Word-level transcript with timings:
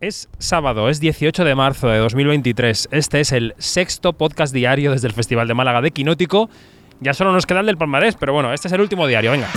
Es 0.00 0.28
sábado, 0.38 0.90
es 0.90 1.00
18 1.00 1.42
de 1.42 1.54
marzo 1.54 1.88
de 1.88 1.96
2023. 1.96 2.88
Este 2.90 3.20
es 3.20 3.32
el 3.32 3.54
sexto 3.56 4.12
podcast 4.12 4.52
diario 4.52 4.90
desde 4.90 5.06
el 5.08 5.14
Festival 5.14 5.48
de 5.48 5.54
Málaga 5.54 5.80
de 5.80 5.90
Quinótico. 5.90 6.50
Ya 7.00 7.14
solo 7.14 7.32
nos 7.32 7.46
queda 7.46 7.60
el 7.60 7.66
del 7.66 7.78
palmarés, 7.78 8.14
pero 8.14 8.34
bueno, 8.34 8.52
este 8.52 8.68
es 8.68 8.74
el 8.74 8.82
último 8.82 9.06
diario, 9.06 9.30
venga. 9.30 9.48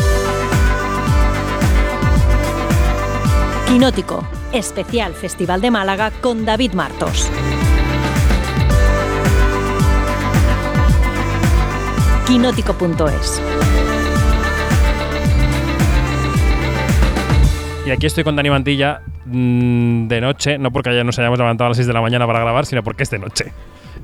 Quinótico, 3.68 4.26
especial 4.54 5.14
Festival 5.14 5.60
de 5.60 5.72
Málaga 5.72 6.10
con 6.22 6.46
David 6.46 6.72
Martos. 6.72 7.30
Quinótico.es 12.28 13.42
Y 17.86 17.92
aquí 17.92 18.06
estoy 18.06 18.24
con 18.24 18.38
Dani 18.38 18.50
Mantilla 18.50 19.02
mm, 19.30 20.08
de 20.08 20.22
noche, 20.22 20.58
no 20.58 20.72
porque 20.72 20.96
ya 20.96 21.04
nos 21.04 21.18
hayamos 21.20 21.40
levantado 21.40 21.68
a 21.68 21.70
las 21.70 21.78
6 21.78 21.88
de 21.88 21.94
la 21.94 22.02
mañana 22.02 22.26
para 22.28 22.40
grabar, 22.40 22.66
sino 22.66 22.84
porque 22.84 23.04
es 23.04 23.10
de 23.10 23.20
noche. 23.20 23.54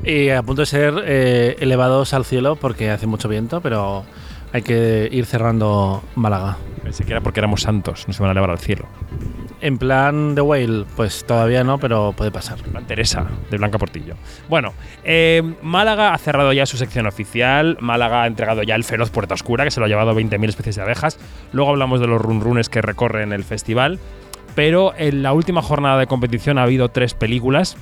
Y 0.04 0.30
a 0.30 0.44
punto 0.44 0.62
de 0.62 0.66
ser 0.66 0.94
eh, 1.06 1.56
elevados 1.60 2.14
al 2.14 2.26
cielo 2.26 2.56
porque 2.56 2.92
hace 2.92 3.08
mucho 3.08 3.28
viento, 3.28 3.62
pero 3.62 4.06
hay 4.54 4.62
que 4.62 5.10
ir 5.12 5.26
cerrando 5.26 6.04
Málaga. 6.16 6.58
Pensé 6.84 7.04
que 7.04 7.12
era 7.12 7.22
porque 7.22 7.40
éramos 7.40 7.62
santos, 7.62 8.08
nos 8.08 8.18
iban 8.18 8.30
a 8.30 8.32
elevar 8.32 8.52
al 8.52 8.60
cielo. 8.60 8.86
En 9.62 9.78
plan 9.78 10.36
de 10.36 10.42
Whale, 10.42 10.86
pues 10.96 11.26
todavía 11.26 11.64
no, 11.64 11.80
pero 11.80 12.14
puede 12.16 12.30
pasar. 12.30 12.60
Plan 12.60 12.86
Teresa, 12.86 13.26
de 13.50 13.58
Blanca 13.58 13.80
Portillo. 13.80 14.16
Bueno, 14.48 14.74
eh, 15.04 15.42
Málaga 15.62 16.14
ha 16.14 16.18
cerrado 16.18 16.54
ya 16.54 16.66
su 16.66 16.78
sección 16.78 17.08
oficial. 17.08 17.78
Málaga 17.80 18.24
ha 18.24 18.28
entregado 18.28 18.64
ya 18.64 18.76
el 18.76 18.84
feroz 18.84 19.10
Puerta 19.10 19.34
Oscura, 19.34 19.64
que 19.64 19.72
se 19.72 19.80
lo 19.80 19.88
ha 19.88 19.90
llevado 19.90 20.14
20.000 20.14 20.50
especies 20.50 20.76
de 20.76 20.84
abejas. 20.84 21.18
Luego 21.52 21.72
hablamos 21.72 22.00
de 22.00 22.08
los 22.08 22.22
runrunes 22.22 22.70
que 22.70 22.82
recorren 22.82 23.34
el 23.34 23.44
festival. 23.44 24.00
Pero 24.56 24.94
en 24.98 25.22
la 25.22 25.34
última 25.34 25.62
jornada 25.62 26.00
de 26.00 26.08
competición 26.08 26.58
ha 26.58 26.64
habido 26.64 26.90
tres 26.90 27.14
películas 27.14 27.78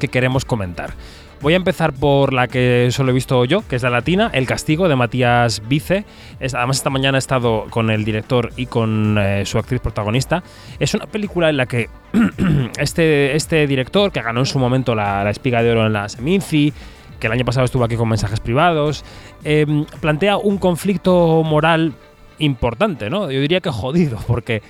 que 0.00 0.08
queremos 0.08 0.44
comentar. 0.44 0.94
Voy 1.42 1.54
a 1.54 1.56
empezar 1.56 1.92
por 1.92 2.32
la 2.32 2.46
que 2.46 2.88
solo 2.92 3.10
he 3.10 3.14
visto 3.14 3.44
yo, 3.44 3.66
que 3.66 3.74
es 3.74 3.82
la 3.82 3.90
latina, 3.90 4.30
El 4.32 4.46
Castigo, 4.46 4.88
de 4.88 4.94
Matías 4.94 5.60
Vice. 5.66 6.04
Además, 6.40 6.76
esta 6.76 6.88
mañana 6.88 7.18
he 7.18 7.20
estado 7.20 7.66
con 7.68 7.90
el 7.90 8.04
director 8.04 8.50
y 8.56 8.66
con 8.66 9.18
eh, 9.18 9.44
su 9.44 9.58
actriz 9.58 9.80
protagonista. 9.80 10.44
Es 10.78 10.94
una 10.94 11.06
película 11.06 11.50
en 11.50 11.56
la 11.56 11.66
que 11.66 11.90
este, 12.78 13.34
este 13.34 13.66
director, 13.66 14.12
que 14.12 14.22
ganó 14.22 14.38
en 14.38 14.46
su 14.46 14.60
momento 14.60 14.94
la, 14.94 15.28
Espiga 15.28 15.64
de 15.64 15.72
Oro 15.72 15.84
en 15.84 15.94
la 15.94 16.08
Seminci, 16.08 16.72
que 17.18 17.26
el 17.26 17.32
año 17.32 17.44
pasado 17.44 17.64
estuvo 17.64 17.82
aquí 17.82 17.96
con 17.96 18.08
mensajes 18.08 18.38
privados, 18.38 19.04
eh, 19.42 19.66
plantea 20.00 20.36
un 20.36 20.58
conflicto 20.58 21.42
moral 21.42 21.92
importante, 22.38 23.10
¿no? 23.10 23.32
Yo 23.32 23.40
diría 23.40 23.60
que 23.60 23.70
jodido, 23.70 24.18
porque 24.28 24.62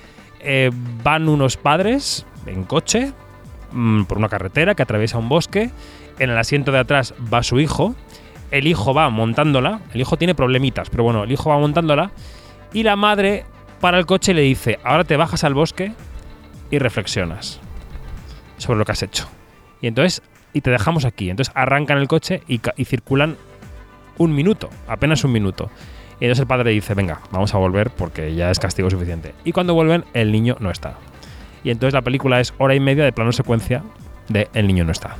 eh, 0.43 0.71
van 1.03 1.29
unos 1.29 1.57
padres 1.57 2.25
en 2.45 2.63
coche 2.63 3.13
mm, 3.71 4.03
por 4.03 4.17
una 4.17 4.29
carretera 4.29 4.75
que 4.75 4.83
atraviesa 4.83 5.17
un 5.17 5.29
bosque. 5.29 5.71
En 6.19 6.29
el 6.29 6.37
asiento 6.37 6.71
de 6.71 6.79
atrás 6.79 7.13
va 7.33 7.43
su 7.43 7.59
hijo. 7.59 7.95
El 8.51 8.67
hijo 8.67 8.93
va 8.93 9.09
montándola. 9.09 9.81
El 9.93 10.01
hijo 10.01 10.17
tiene 10.17 10.35
problemitas, 10.35 10.89
pero 10.89 11.03
bueno, 11.03 11.23
el 11.23 11.31
hijo 11.31 11.49
va 11.49 11.57
montándola. 11.57 12.11
Y 12.71 12.83
la 12.83 12.95
madre 12.95 13.45
para 13.79 13.97
el 13.97 14.05
coche 14.05 14.31
y 14.31 14.35
le 14.35 14.41
dice: 14.41 14.79
Ahora 14.83 15.03
te 15.03 15.17
bajas 15.17 15.43
al 15.43 15.53
bosque 15.53 15.93
y 16.69 16.79
reflexionas 16.79 17.59
sobre 18.57 18.79
lo 18.79 18.85
que 18.85 18.91
has 18.91 19.03
hecho. 19.03 19.27
Y 19.81 19.87
entonces, 19.87 20.21
y 20.53 20.61
te 20.61 20.71
dejamos 20.71 21.05
aquí. 21.05 21.29
Entonces 21.29 21.53
arrancan 21.55 21.97
el 21.97 22.07
coche 22.07 22.41
y, 22.47 22.59
circulan 22.85 23.37
un 24.17 24.33
minuto, 24.33 24.69
apenas 24.87 25.23
un 25.23 25.31
minuto. 25.31 25.69
Y 26.23 26.27
entonces 26.27 26.43
el 26.43 26.47
padre 26.47 26.71
dice: 26.71 26.93
Venga, 26.93 27.19
vamos 27.31 27.53
a 27.53 27.57
volver 27.57 27.89
porque 27.89 28.33
ya 28.33 28.49
es 28.49 28.57
castigo 28.57 28.89
suficiente. 28.89 29.33
Y 29.43 29.51
cuando 29.51 29.73
vuelven, 29.73 30.05
el 30.13 30.31
niño 30.31 30.55
no 30.61 30.71
está. 30.71 30.93
Y 31.65 31.69
entonces 31.69 31.93
la 31.93 32.01
película 32.01 32.39
es 32.39 32.53
hora 32.59 32.73
y 32.73 32.79
media 32.79 33.03
de 33.03 33.11
plano 33.11 33.33
secuencia 33.33 33.83
de 34.29 34.47
El 34.53 34.67
niño 34.67 34.85
no 34.85 34.93
está. 34.93 35.17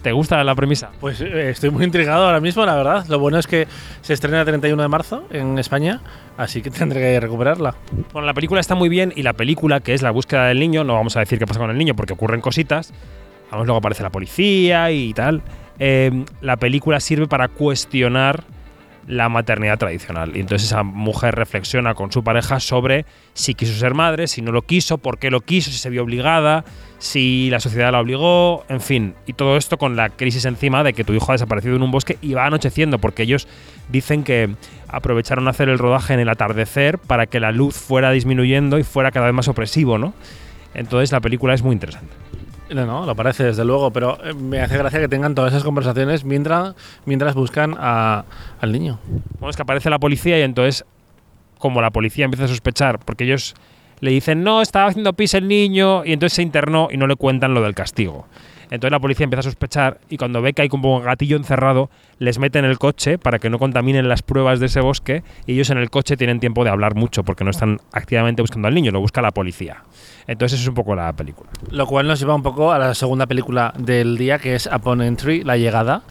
¿Te 0.00 0.12
gusta 0.12 0.42
la 0.42 0.54
premisa? 0.54 0.88
Pues 1.00 1.20
eh, 1.20 1.50
estoy 1.50 1.68
muy 1.68 1.84
intrigado 1.84 2.24
ahora 2.24 2.40
mismo, 2.40 2.64
la 2.64 2.76
verdad. 2.76 3.04
Lo 3.08 3.18
bueno 3.18 3.38
es 3.38 3.46
que 3.46 3.68
se 4.00 4.14
estrena 4.14 4.40
el 4.40 4.46
31 4.46 4.80
de 4.80 4.88
marzo 4.88 5.24
en 5.28 5.58
España, 5.58 6.00
así 6.38 6.62
que 6.62 6.70
tendré 6.70 6.98
que 6.98 7.20
recuperarla. 7.20 7.74
Bueno, 8.14 8.24
la 8.24 8.32
película 8.32 8.58
está 8.62 8.74
muy 8.74 8.88
bien 8.88 9.12
y 9.14 9.22
la 9.22 9.34
película, 9.34 9.80
que 9.80 9.92
es 9.92 10.00
la 10.00 10.12
búsqueda 10.12 10.46
del 10.46 10.60
niño, 10.60 10.82
no 10.82 10.94
vamos 10.94 11.18
a 11.18 11.20
decir 11.20 11.38
qué 11.38 11.46
pasa 11.46 11.60
con 11.60 11.68
el 11.68 11.76
niño 11.76 11.94
porque 11.94 12.14
ocurren 12.14 12.40
cositas. 12.40 12.94
Vamos, 13.50 13.66
luego 13.66 13.76
aparece 13.76 14.02
la 14.02 14.08
policía 14.08 14.90
y 14.92 15.12
tal. 15.12 15.42
Eh, 15.78 16.24
la 16.40 16.56
película 16.56 17.00
sirve 17.00 17.26
para 17.26 17.48
cuestionar 17.48 18.44
la 19.06 19.28
maternidad 19.28 19.78
tradicional. 19.78 20.36
Y 20.36 20.40
entonces 20.40 20.68
esa 20.68 20.82
mujer 20.82 21.34
reflexiona 21.34 21.94
con 21.94 22.12
su 22.12 22.22
pareja 22.22 22.60
sobre 22.60 23.06
si 23.34 23.54
quiso 23.54 23.74
ser 23.74 23.94
madre, 23.94 24.26
si 24.26 24.42
no 24.42 24.52
lo 24.52 24.62
quiso, 24.62 24.98
por 24.98 25.18
qué 25.18 25.30
lo 25.30 25.40
quiso, 25.40 25.70
si 25.70 25.78
se 25.78 25.90
vio 25.90 26.02
obligada, 26.02 26.64
si 26.98 27.48
la 27.50 27.60
sociedad 27.60 27.92
la 27.92 28.00
obligó, 28.00 28.64
en 28.68 28.80
fin. 28.80 29.14
Y 29.26 29.32
todo 29.32 29.56
esto 29.56 29.78
con 29.78 29.96
la 29.96 30.10
crisis 30.10 30.44
encima 30.44 30.84
de 30.84 30.92
que 30.92 31.04
tu 31.04 31.12
hijo 31.12 31.30
ha 31.30 31.34
desaparecido 31.34 31.76
en 31.76 31.82
un 31.82 31.90
bosque 31.90 32.18
y 32.20 32.34
va 32.34 32.46
anocheciendo, 32.46 32.98
porque 32.98 33.22
ellos 33.22 33.48
dicen 33.88 34.22
que 34.22 34.54
aprovecharon 34.88 35.46
a 35.46 35.50
hacer 35.50 35.68
el 35.68 35.78
rodaje 35.78 36.14
en 36.14 36.20
el 36.20 36.28
atardecer 36.28 36.98
para 36.98 37.26
que 37.26 37.40
la 37.40 37.52
luz 37.52 37.76
fuera 37.76 38.10
disminuyendo 38.10 38.78
y 38.78 38.84
fuera 38.84 39.10
cada 39.10 39.26
vez 39.26 39.34
más 39.34 39.48
opresivo, 39.48 39.98
¿no? 39.98 40.14
Entonces 40.74 41.10
la 41.12 41.20
película 41.20 41.54
es 41.54 41.62
muy 41.62 41.72
interesante. 41.72 42.19
No, 42.74 42.86
no, 42.86 43.04
lo 43.04 43.16
parece 43.16 43.44
desde 43.44 43.64
luego, 43.64 43.90
pero 43.90 44.18
eh, 44.24 44.32
me 44.32 44.60
hace 44.60 44.78
gracia 44.78 45.00
que 45.00 45.08
tengan 45.08 45.34
todas 45.34 45.52
esas 45.52 45.64
conversaciones 45.64 46.24
mientras, 46.24 46.74
mientras 47.04 47.34
buscan 47.34 47.76
al 47.78 48.72
niño. 48.72 48.98
Bueno, 49.38 49.50
es 49.50 49.56
que 49.56 49.62
aparece 49.62 49.90
la 49.90 49.98
policía 49.98 50.38
y 50.38 50.42
entonces, 50.42 50.84
como 51.58 51.80
la 51.80 51.90
policía 51.90 52.24
empieza 52.24 52.44
a 52.44 52.48
sospechar, 52.48 53.00
porque 53.00 53.24
ellos 53.24 53.54
le 54.00 54.12
dicen, 54.12 54.44
no, 54.44 54.62
estaba 54.62 54.88
haciendo 54.88 55.12
pis 55.12 55.34
el 55.34 55.48
niño, 55.48 56.04
y 56.04 56.12
entonces 56.12 56.36
se 56.36 56.42
internó 56.42 56.88
y 56.90 56.96
no 56.96 57.06
le 57.06 57.16
cuentan 57.16 57.54
lo 57.54 57.62
del 57.62 57.74
castigo. 57.74 58.26
Entonces 58.70 58.92
la 58.92 59.00
policía 59.00 59.24
empieza 59.24 59.40
a 59.40 59.42
sospechar 59.42 60.00
y 60.08 60.16
cuando 60.16 60.40
ve 60.42 60.52
que 60.52 60.62
hay 60.62 60.68
como 60.68 60.96
un 60.96 61.04
gatillo 61.04 61.36
encerrado, 61.36 61.90
les 62.18 62.38
mete 62.38 62.58
en 62.58 62.64
el 62.64 62.78
coche 62.78 63.18
para 63.18 63.38
que 63.38 63.50
no 63.50 63.58
contaminen 63.58 64.08
las 64.08 64.22
pruebas 64.22 64.60
de 64.60 64.66
ese 64.66 64.80
bosque 64.80 65.22
y 65.46 65.54
ellos 65.54 65.70
en 65.70 65.78
el 65.78 65.90
coche 65.90 66.16
tienen 66.16 66.40
tiempo 66.40 66.64
de 66.64 66.70
hablar 66.70 66.94
mucho 66.94 67.24
porque 67.24 67.44
no 67.44 67.50
están 67.50 67.80
activamente 67.92 68.42
buscando 68.42 68.68
al 68.68 68.74
niño, 68.74 68.92
lo 68.92 69.00
busca 69.00 69.20
la 69.20 69.32
policía. 69.32 69.82
Entonces 70.26 70.60
eso 70.60 70.64
es 70.64 70.68
un 70.68 70.74
poco 70.74 70.94
la 70.94 71.12
película. 71.12 71.50
Lo 71.70 71.86
cual 71.86 72.06
nos 72.06 72.20
lleva 72.20 72.34
un 72.34 72.42
poco 72.42 72.72
a 72.72 72.78
la 72.78 72.94
segunda 72.94 73.26
película 73.26 73.74
del 73.76 74.16
día, 74.16 74.38
que 74.38 74.54
es 74.54 74.66
Upon 74.72 75.02
Entry, 75.02 75.42
La 75.42 75.56
Llegada, 75.56 76.02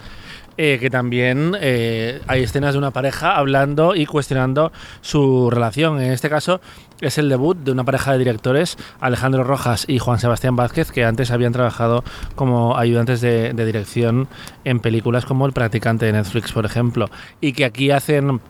eh, 0.61 0.77
que 0.77 0.89
también 0.89 1.55
eh, 1.61 2.19
hay 2.27 2.43
escenas 2.43 2.73
de 2.73 2.79
una 2.79 2.91
pareja 2.91 3.37
hablando 3.37 3.95
y 3.95 4.05
cuestionando 4.05 4.73
su 4.99 5.49
relación. 5.49 6.01
En 6.01 6.11
este 6.11 6.29
caso 6.29 6.59
es 6.99 7.17
el 7.17 7.29
debut 7.29 7.57
de 7.57 7.71
una 7.71 7.85
pareja 7.85 8.11
de 8.11 8.17
directores, 8.17 8.77
Alejandro 8.99 9.45
Rojas 9.45 9.85
y 9.87 9.99
Juan 9.99 10.19
Sebastián 10.19 10.57
Vázquez, 10.57 10.91
que 10.91 11.05
antes 11.05 11.31
habían 11.31 11.53
trabajado 11.53 12.03
como 12.35 12.75
ayudantes 12.75 13.21
de, 13.21 13.53
dirección 13.53 14.27
en 14.65 14.81
películas 14.81 15.23
como 15.23 15.45
El 15.45 15.53
practicante 15.53 16.07
de 16.07 16.11
Netflix, 16.11 16.51
por 16.51 16.65
ejemplo, 16.65 17.09
y 17.39 17.53
que 17.53 17.63
aquí 17.63 17.91
hacen 17.91 18.41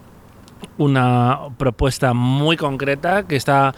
una 0.79 1.37
propuesta 1.59 2.15
muy 2.15 2.57
concreta 2.57 3.27
que 3.27 3.35
está 3.35 3.75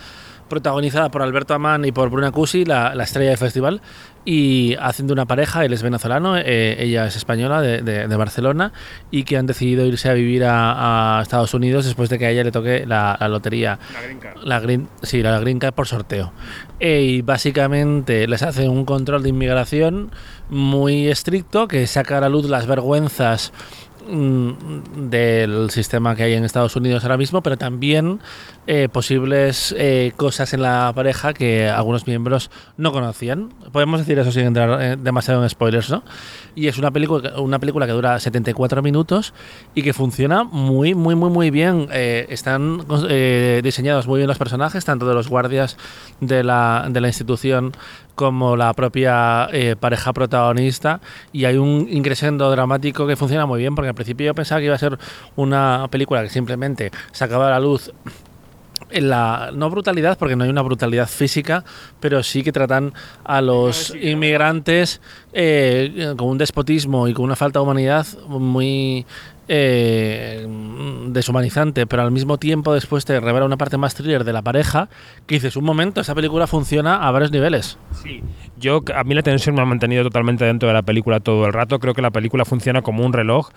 protagonizada 0.47 1.11
por 1.11 1.21
Alberto 1.21 1.53
Amán 1.53 1.83
y 1.83 1.91
por 1.91 2.09
Bruna 2.09 2.31
Cusi, 2.31 2.63
la, 2.63 2.95
la 2.95 3.03
estrella 3.03 3.31
del 3.31 3.37
festival, 3.37 3.81
y 4.23 4.75
hacen 4.79 5.07
de 5.07 5.13
una 5.13 5.25
pareja, 5.25 5.65
él 5.65 5.73
es 5.73 5.81
venezolano, 5.81 6.37
eh, 6.37 6.75
ella 6.79 7.07
es 7.07 7.15
española 7.15 7.59
de, 7.61 7.81
de- 7.81 8.07
de 8.07 8.15
Barcelona, 8.15 8.71
y 9.09 9.23
que 9.23 9.37
han 9.37 9.47
decidido 9.47 9.85
irse 9.85 10.09
a 10.09 10.13
vivir 10.13 10.43
a, 10.45 11.17
a 11.17 11.21
Estados 11.23 11.53
Unidos 11.55 11.85
después 11.85 12.09
de 12.09 12.19
que 12.19 12.27
a 12.27 12.29
ella 12.29 12.43
le 12.43 12.51
toque 12.51 12.85
la, 12.85 13.17
la 13.19 13.27
lotería. 13.27 13.79
La 14.43 14.59
green, 14.59 14.87
sí, 15.01 15.23
la 15.23 15.39
green 15.39 15.57
card 15.59 15.73
por 15.73 15.87
sorteo. 15.87 16.33
Eh, 16.79 17.01
y 17.01 17.21
básicamente 17.21 18.27
les 18.27 18.43
hace 18.43 18.69
un 18.69 18.85
control 18.85 19.23
de 19.23 19.29
inmigración 19.29 20.11
muy 20.49 21.07
estricto 21.07 21.67
que 21.67 21.87
saca 21.87 22.17
a 22.17 22.21
la 22.21 22.29
luz 22.29 22.49
las 22.49 22.67
vergüenzas 22.67 23.51
mm, 24.09 25.09
del 25.09 25.69
sistema 25.71 26.15
que 26.15 26.23
hay 26.23 26.33
en 26.33 26.43
Estados 26.43 26.75
Unidos 26.75 27.03
ahora 27.03 27.17
mismo, 27.17 27.41
pero 27.41 27.57
también 27.57 28.19
eh, 28.67 28.89
posibles 28.89 29.73
eh, 29.75 30.13
cosas 30.17 30.53
en 30.53 30.61
la 30.61 30.91
pareja 30.93 31.33
que 31.33 31.67
algunos 31.67 32.05
miembros 32.05 32.51
no 32.77 32.91
conocían. 32.91 33.49
Podemos 33.71 33.99
decir 33.99 34.19
eso 34.19 34.31
sin 34.31 34.43
entrar 34.43 34.79
eh, 34.79 34.97
demasiado 35.01 35.41
en 35.41 35.49
spoilers, 35.49 35.89
¿no? 35.89 36.03
Y 36.53 36.67
es 36.67 36.77
una 36.77 36.91
película, 36.91 37.39
una 37.39 37.57
película 37.57 37.87
que 37.87 37.93
dura 37.93 38.19
74 38.19 38.83
minutos 38.83 39.33
y 39.73 39.81
que 39.81 39.93
funciona 39.93 40.43
muy, 40.43 40.93
muy, 40.93 41.15
muy, 41.15 41.31
muy 41.31 41.49
bien. 41.49 41.87
Están 41.91 42.85
diseñados 43.63 44.05
muy 44.05 44.19
bien 44.19 44.27
los 44.27 44.37
personajes, 44.37 44.83
tanto 44.83 45.07
de 45.07 45.15
los 45.15 45.29
guardias 45.29 45.77
de 46.19 46.43
la, 46.43 46.85
de 46.89 47.01
la 47.01 47.07
institución 47.07 47.71
como 48.15 48.57
la 48.57 48.73
propia 48.73 49.49
pareja 49.79 50.11
protagonista 50.11 50.99
y 51.31 51.45
hay 51.45 51.55
un 51.55 51.87
ingresendo 51.89 52.51
dramático 52.51 53.07
que 53.07 53.15
funciona 53.15 53.45
muy 53.45 53.59
bien 53.59 53.73
porque 53.73 53.87
al 53.87 53.95
principio 53.95 54.27
yo 54.27 54.35
pensaba 54.35 54.59
que 54.59 54.65
iba 54.65 54.75
a 54.75 54.79
ser 54.79 54.99
una 55.37 55.87
película 55.89 56.21
que 56.21 56.29
simplemente 56.29 56.91
sacaba 57.13 57.47
a 57.47 57.51
la 57.51 57.59
luz 57.61 57.91
en 58.91 59.09
la 59.09 59.51
no 59.53 59.69
brutalidad 59.69 60.17
porque 60.17 60.35
no 60.35 60.43
hay 60.43 60.49
una 60.49 60.61
brutalidad 60.61 61.07
física 61.07 61.63
pero 61.99 62.23
sí 62.23 62.43
que 62.43 62.51
tratan 62.51 62.93
a 63.23 63.41
los 63.41 63.95
inmigrantes 63.95 65.01
eh, 65.33 66.13
con 66.17 66.29
un 66.29 66.37
despotismo 66.37 67.07
y 67.07 67.13
con 67.13 67.25
una 67.25 67.35
falta 67.35 67.59
de 67.59 67.63
humanidad 67.63 68.05
muy 68.27 69.05
eh, 69.53 70.47
deshumanizante, 71.09 71.85
pero 71.85 72.03
al 72.03 72.11
mismo 72.11 72.37
tiempo 72.37 72.73
después 72.73 73.03
te 73.03 73.19
revela 73.19 73.45
una 73.45 73.57
parte 73.57 73.75
más 73.75 73.95
thriller 73.95 74.23
de 74.23 74.31
la 74.31 74.41
pareja, 74.41 74.87
que 75.27 75.35
dices, 75.35 75.57
un 75.57 75.65
momento, 75.65 75.99
esa 75.99 76.15
película 76.15 76.47
funciona 76.47 77.05
a 77.05 77.11
varios 77.11 77.33
niveles. 77.33 77.77
Sí. 78.01 78.23
Yo, 78.57 78.81
a 78.95 79.03
mí 79.03 79.13
la 79.13 79.23
tensión 79.23 79.55
me 79.55 79.61
ha 79.61 79.65
mantenido 79.65 80.03
totalmente 80.03 80.45
dentro 80.45 80.69
de 80.69 80.73
la 80.73 80.83
película 80.83 81.19
todo 81.19 81.47
el 81.47 81.51
rato. 81.51 81.79
Creo 81.79 81.93
que 81.93 82.01
la 82.01 82.11
película 82.11 82.45
funciona 82.45 82.81
como 82.81 83.05
un 83.05 83.11
reloj. 83.11 83.49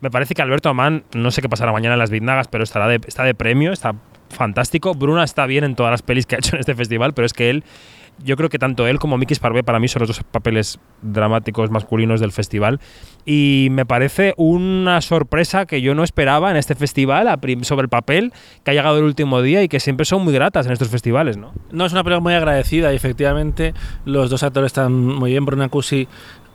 Me 0.00 0.10
parece 0.10 0.34
que 0.34 0.40
Alberto 0.40 0.70
Amán, 0.70 1.04
no 1.14 1.30
sé 1.30 1.42
qué 1.42 1.50
pasará 1.50 1.72
mañana 1.72 1.94
en 1.94 1.98
las 1.98 2.10
Biznagas, 2.10 2.48
pero 2.48 2.64
estará 2.64 2.88
de, 2.88 3.00
está 3.06 3.22
de 3.24 3.34
premio, 3.34 3.72
está 3.72 3.94
fantástico. 4.34 4.94
Bruna 4.94 5.24
está 5.24 5.46
bien 5.46 5.64
en 5.64 5.74
todas 5.74 5.90
las 5.90 6.02
pelis 6.02 6.26
que 6.26 6.36
ha 6.36 6.38
hecho 6.38 6.56
en 6.56 6.60
este 6.60 6.74
festival, 6.74 7.14
pero 7.14 7.26
es 7.26 7.32
que 7.32 7.50
él 7.50 7.64
yo 8.22 8.36
creo 8.36 8.48
que 8.48 8.58
tanto 8.58 8.86
él 8.86 8.98
como 8.98 9.18
Mickey 9.18 9.34
Sparvé 9.34 9.64
para 9.64 9.80
mí 9.80 9.88
son 9.88 10.00
los 10.00 10.08
dos 10.08 10.22
papeles 10.22 10.78
dramáticos 11.02 11.70
masculinos 11.70 12.20
del 12.20 12.32
festival. 12.32 12.80
Y 13.24 13.68
me 13.70 13.86
parece 13.86 14.34
una 14.36 15.00
sorpresa 15.00 15.66
que 15.66 15.80
yo 15.80 15.94
no 15.94 16.04
esperaba 16.04 16.50
en 16.50 16.56
este 16.56 16.74
festival 16.74 17.28
sobre 17.62 17.84
el 17.84 17.88
papel 17.88 18.32
que 18.62 18.70
ha 18.70 18.74
llegado 18.74 18.98
el 18.98 19.04
último 19.04 19.42
día 19.42 19.62
y 19.62 19.68
que 19.68 19.80
siempre 19.80 20.04
son 20.04 20.22
muy 20.22 20.32
gratas 20.32 20.66
en 20.66 20.72
estos 20.72 20.88
festivales, 20.88 21.36
¿no? 21.36 21.52
No, 21.72 21.86
es 21.86 21.92
una 21.92 22.04
película 22.04 22.20
muy 22.20 22.34
agradecida 22.34 22.92
y 22.92 22.96
efectivamente 22.96 23.74
los 24.04 24.30
dos 24.30 24.42
actores 24.42 24.68
están 24.68 24.94
muy 24.94 25.32
bien. 25.32 25.44
Bruna 25.44 25.68
Cusi 25.68 26.06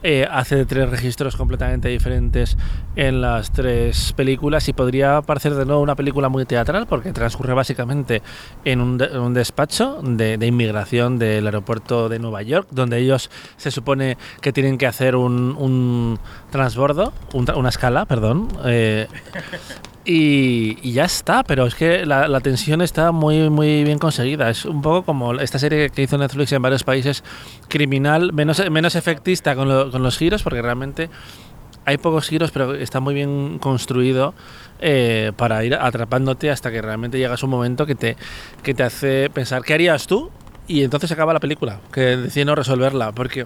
eh, 0.02 0.26
hace 0.30 0.64
tres 0.64 0.88
registros 0.88 1.36
completamente 1.36 1.88
diferentes 1.88 2.56
en 2.96 3.20
las 3.20 3.52
tres 3.52 4.14
películas 4.14 4.66
y 4.68 4.72
podría 4.72 5.20
parecer 5.20 5.54
de 5.54 5.66
nuevo 5.66 5.82
una 5.82 5.94
película 5.94 6.30
muy 6.30 6.46
teatral 6.46 6.86
porque 6.86 7.12
transcurre 7.12 7.52
básicamente 7.52 8.22
en 8.64 8.80
un, 8.80 9.34
despacho 9.34 10.00
de, 10.02 10.38
inmigración 10.46 11.18
del 11.18 11.44
aeropuerto 11.44 12.08
de 12.08 12.18
Nueva 12.18 12.40
York 12.42 12.68
donde 12.70 12.98
ellos 12.98 13.30
se 13.58 13.70
supone 13.70 14.16
que 14.40 14.52
tienen 14.54 14.78
que 14.78 14.86
hacer 14.86 15.16
un, 15.16 16.18
transbordo, 16.50 17.12
una 17.34 17.68
escala, 17.68 18.06
perdón. 18.06 18.48
Eh, 18.64 19.06
y, 20.04 20.92
ya 20.92 21.04
está, 21.04 21.44
pero 21.44 21.66
es 21.66 21.74
que 21.74 22.06
la, 22.06 22.40
tensión 22.40 22.80
está 22.80 23.12
muy, 23.12 23.50
muy 23.50 23.84
bien 23.84 23.98
conseguida. 23.98 24.48
Es 24.48 24.64
un 24.64 24.80
poco 24.80 25.04
como 25.04 25.34
esta 25.34 25.58
serie 25.58 25.90
que 25.90 26.02
hizo 26.02 26.16
Netflix 26.16 26.52
en 26.52 26.62
varios 26.62 26.84
países, 26.84 27.22
criminal, 27.68 28.32
menos, 28.32 28.62
menos 28.70 28.94
efectista 28.94 29.54
con, 29.54 29.68
los 29.68 30.18
giros, 30.18 30.42
porque 30.42 30.62
realmente 30.62 31.10
hay 31.84 31.98
pocos 31.98 32.28
giros, 32.28 32.50
pero 32.50 32.74
está 32.74 33.00
muy 33.00 33.14
bien 33.14 33.58
construido 33.58 34.34
eh, 34.80 35.32
para 35.36 35.64
ir 35.64 35.74
atrapándote 35.74 36.50
hasta 36.50 36.70
que 36.70 36.80
realmente 36.80 37.18
llegas 37.18 37.42
a 37.42 37.46
un 37.46 37.50
momento 37.50 37.84
que 37.84 37.94
te, 37.94 38.16
que 38.62 38.74
te 38.74 38.82
hace 38.82 39.28
pensar, 39.30 39.62
¿qué 39.62 39.74
harías 39.74 40.06
tú? 40.06 40.30
Y 40.66 40.82
entonces 40.82 41.10
acaba 41.12 41.32
la 41.34 41.40
película, 41.40 41.80
que 41.92 42.16
decide 42.16 42.44
no 42.44 42.54
resolverla, 42.54 43.12
porque 43.12 43.44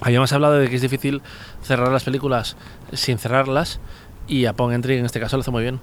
habíamos 0.00 0.32
hablado 0.32 0.54
de 0.54 0.68
que 0.68 0.76
es 0.76 0.82
difícil 0.82 1.22
cerrar 1.62 1.88
las 1.90 2.04
películas 2.04 2.56
sin 2.92 3.18
cerrarlas 3.18 3.80
y 4.28 4.46
a 4.46 4.52
Pong 4.52 4.72
en 4.72 5.04
este 5.04 5.20
caso 5.20 5.36
lo 5.36 5.42
hace 5.42 5.50
muy 5.50 5.62
bien. 5.62 5.80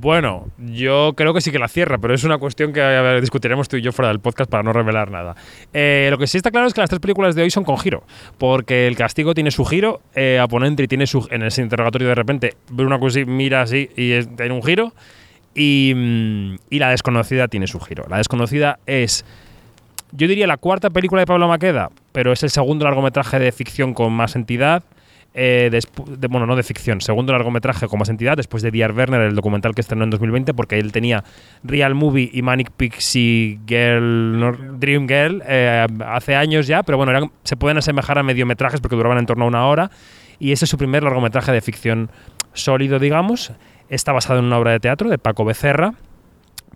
Bueno, 0.00 0.46
yo 0.56 1.12
creo 1.14 1.34
que 1.34 1.42
sí 1.42 1.52
que 1.52 1.58
la 1.58 1.68
cierra, 1.68 1.98
pero 1.98 2.14
es 2.14 2.24
una 2.24 2.38
cuestión 2.38 2.72
que 2.72 3.18
discutiremos 3.20 3.68
tú 3.68 3.76
y 3.76 3.82
yo 3.82 3.92
fuera 3.92 4.08
del 4.08 4.18
podcast 4.18 4.50
para 4.50 4.62
no 4.62 4.72
revelar 4.72 5.10
nada. 5.10 5.36
Eh, 5.74 6.08
lo 6.10 6.16
que 6.16 6.26
sí 6.26 6.38
está 6.38 6.50
claro 6.50 6.66
es 6.66 6.72
que 6.72 6.80
las 6.80 6.88
tres 6.88 7.00
películas 7.00 7.34
de 7.34 7.42
hoy 7.42 7.50
son 7.50 7.64
con 7.64 7.76
giro, 7.76 8.02
porque 8.38 8.86
el 8.86 8.96
castigo 8.96 9.34
tiene 9.34 9.50
su 9.50 9.66
giro, 9.66 10.00
eh, 10.14 10.40
a 10.40 10.66
Entry 10.66 10.88
tiene 10.88 11.06
su. 11.06 11.28
En 11.30 11.42
ese 11.42 11.60
interrogatorio 11.60 12.08
de 12.08 12.14
repente 12.14 12.56
cosa 12.98 13.20
y 13.20 13.26
mira 13.26 13.60
así 13.60 13.90
y 13.94 14.24
tiene 14.24 14.54
un 14.54 14.62
giro, 14.62 14.94
y, 15.54 15.92
mm, 15.94 16.54
y 16.70 16.78
la 16.78 16.88
desconocida 16.88 17.48
tiene 17.48 17.66
su 17.66 17.78
giro. 17.78 18.06
La 18.08 18.16
desconocida 18.16 18.78
es. 18.86 19.26
Yo 20.12 20.28
diría 20.28 20.46
la 20.46 20.56
cuarta 20.56 20.88
película 20.88 21.20
de 21.20 21.26
Pablo 21.26 21.46
Maqueda, 21.46 21.90
pero 22.12 22.32
es 22.32 22.42
el 22.42 22.48
segundo 22.48 22.86
largometraje 22.86 23.38
de 23.38 23.52
ficción 23.52 23.92
con 23.92 24.14
más 24.14 24.34
entidad. 24.34 24.82
Eh, 25.32 25.70
de, 25.70 26.26
bueno, 26.26 26.44
no 26.46 26.56
de 26.56 26.64
ficción, 26.64 27.00
segundo 27.00 27.32
largometraje 27.32 27.86
como 27.86 28.00
más 28.00 28.08
entidad, 28.08 28.36
después 28.36 28.64
de 28.64 28.72
D.R. 28.72 28.92
Werner, 28.92 29.20
el 29.20 29.36
documental 29.36 29.74
que 29.76 29.80
estrenó 29.80 30.02
en 30.02 30.10
2020, 30.10 30.54
porque 30.54 30.78
él 30.78 30.90
tenía 30.90 31.22
Real 31.62 31.94
Movie 31.94 32.30
y 32.32 32.42
Manic 32.42 32.72
Pixie 32.72 33.60
Girl, 33.64 34.78
Dream 34.80 35.06
Girl 35.06 35.42
eh, 35.46 35.86
hace 36.04 36.34
años 36.34 36.66
ya, 36.66 36.82
pero 36.82 36.98
bueno, 36.98 37.30
se 37.44 37.56
pueden 37.56 37.78
asemejar 37.78 38.18
a 38.18 38.24
mediometrajes 38.24 38.80
porque 38.80 38.96
duraban 38.96 39.18
en 39.18 39.26
torno 39.26 39.44
a 39.44 39.48
una 39.48 39.66
hora. 39.66 39.90
Y 40.40 40.52
ese 40.52 40.64
es 40.64 40.70
su 40.70 40.78
primer 40.78 41.02
largometraje 41.02 41.52
de 41.52 41.60
ficción 41.60 42.10
sólido, 42.54 42.98
digamos. 42.98 43.52
Está 43.88 44.12
basado 44.12 44.38
en 44.38 44.46
una 44.46 44.58
obra 44.58 44.72
de 44.72 44.80
teatro 44.80 45.10
de 45.10 45.18
Paco 45.18 45.44
Becerra, 45.44 45.94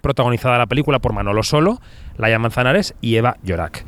protagonizada 0.02 0.58
la 0.58 0.66
película 0.66 0.98
por 0.98 1.12
Manolo 1.12 1.42
Solo, 1.42 1.80
Laia 2.18 2.38
Manzanares 2.38 2.94
y 3.00 3.16
Eva 3.16 3.38
Llorac. 3.42 3.84